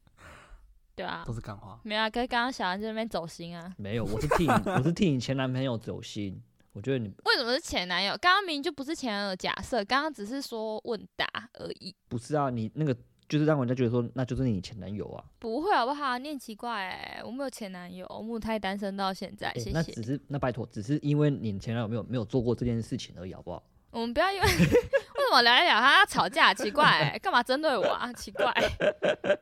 [0.97, 1.79] 对啊都，是干话。
[1.85, 3.71] 没有啊，跟刚刚小安在那边走心啊。
[3.77, 6.43] 没有，我是替你，我是替你前男朋友走心。
[6.73, 8.13] 我觉得你为什么是前男友？
[8.13, 11.27] 刚刚明明就不是前男友的假设，刚刚只是说问答
[11.59, 12.97] 而已，不是啊，你那个
[13.29, 15.23] 就是让人家觉得说那就是你前男友啊。
[15.39, 16.17] 不会好不好？
[16.17, 20.03] 你很奇怪哎、我没有前男友，我母胎单身到现在，欸谢谢那只。
[20.03, 23.63] 是那拜托，只是因为你前男友没有没有做过这件事情而已，好不好？
[23.91, 26.55] 我们不要因为 为什么聊一聊他要吵架？
[26.55, 28.13] 奇怪、欸，干嘛针对我啊？
[28.13, 28.53] 奇怪、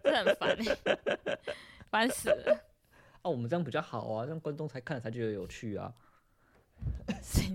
[0.02, 1.38] 真的很烦哎、
[1.90, 2.54] 烦死了。
[3.22, 5.92] 啊，我们这样比较好啊，让观众才看了才觉得有趣啊。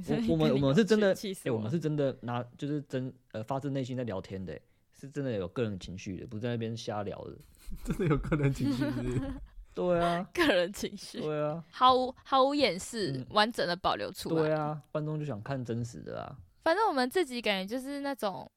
[0.08, 1.16] 我我们我们是真的，
[1.52, 4.62] 我们是真的拿就是真呃发自内心在聊天的、欸
[4.96, 7.34] 是真的有个人情绪的，不是在那边瞎聊的。
[7.84, 9.22] 真的有个人情绪是是
[9.76, 14.36] 对啊，个人情绪，对啊，毫无毫无掩饰，嗯完整的保留出来。
[14.44, 16.38] 对啊，观众就想看真实的啊。
[16.64, 18.50] 反正我们自己感觉就是那种，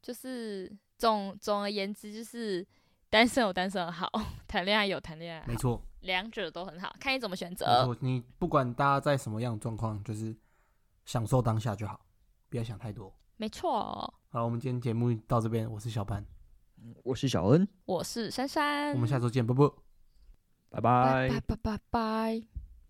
[0.00, 2.66] 就是总总而言之，就是
[3.10, 4.10] 单身有单身的好，
[4.48, 7.96] 谈恋爱有谈恋爱好，没错，两者都很好，看你怎么选没择。
[8.00, 10.34] 你不管大家在什么样的状况，就是
[11.04, 12.00] 享受当下就好，
[12.48, 13.14] 不要想太多。
[13.36, 16.24] 没错，好，我们今天节目到这边，我是小潘，
[17.02, 19.82] 我是小恩，我是珊珊，我们下周见，啵啵。
[20.70, 22.53] 拜拜拜拜拜拜。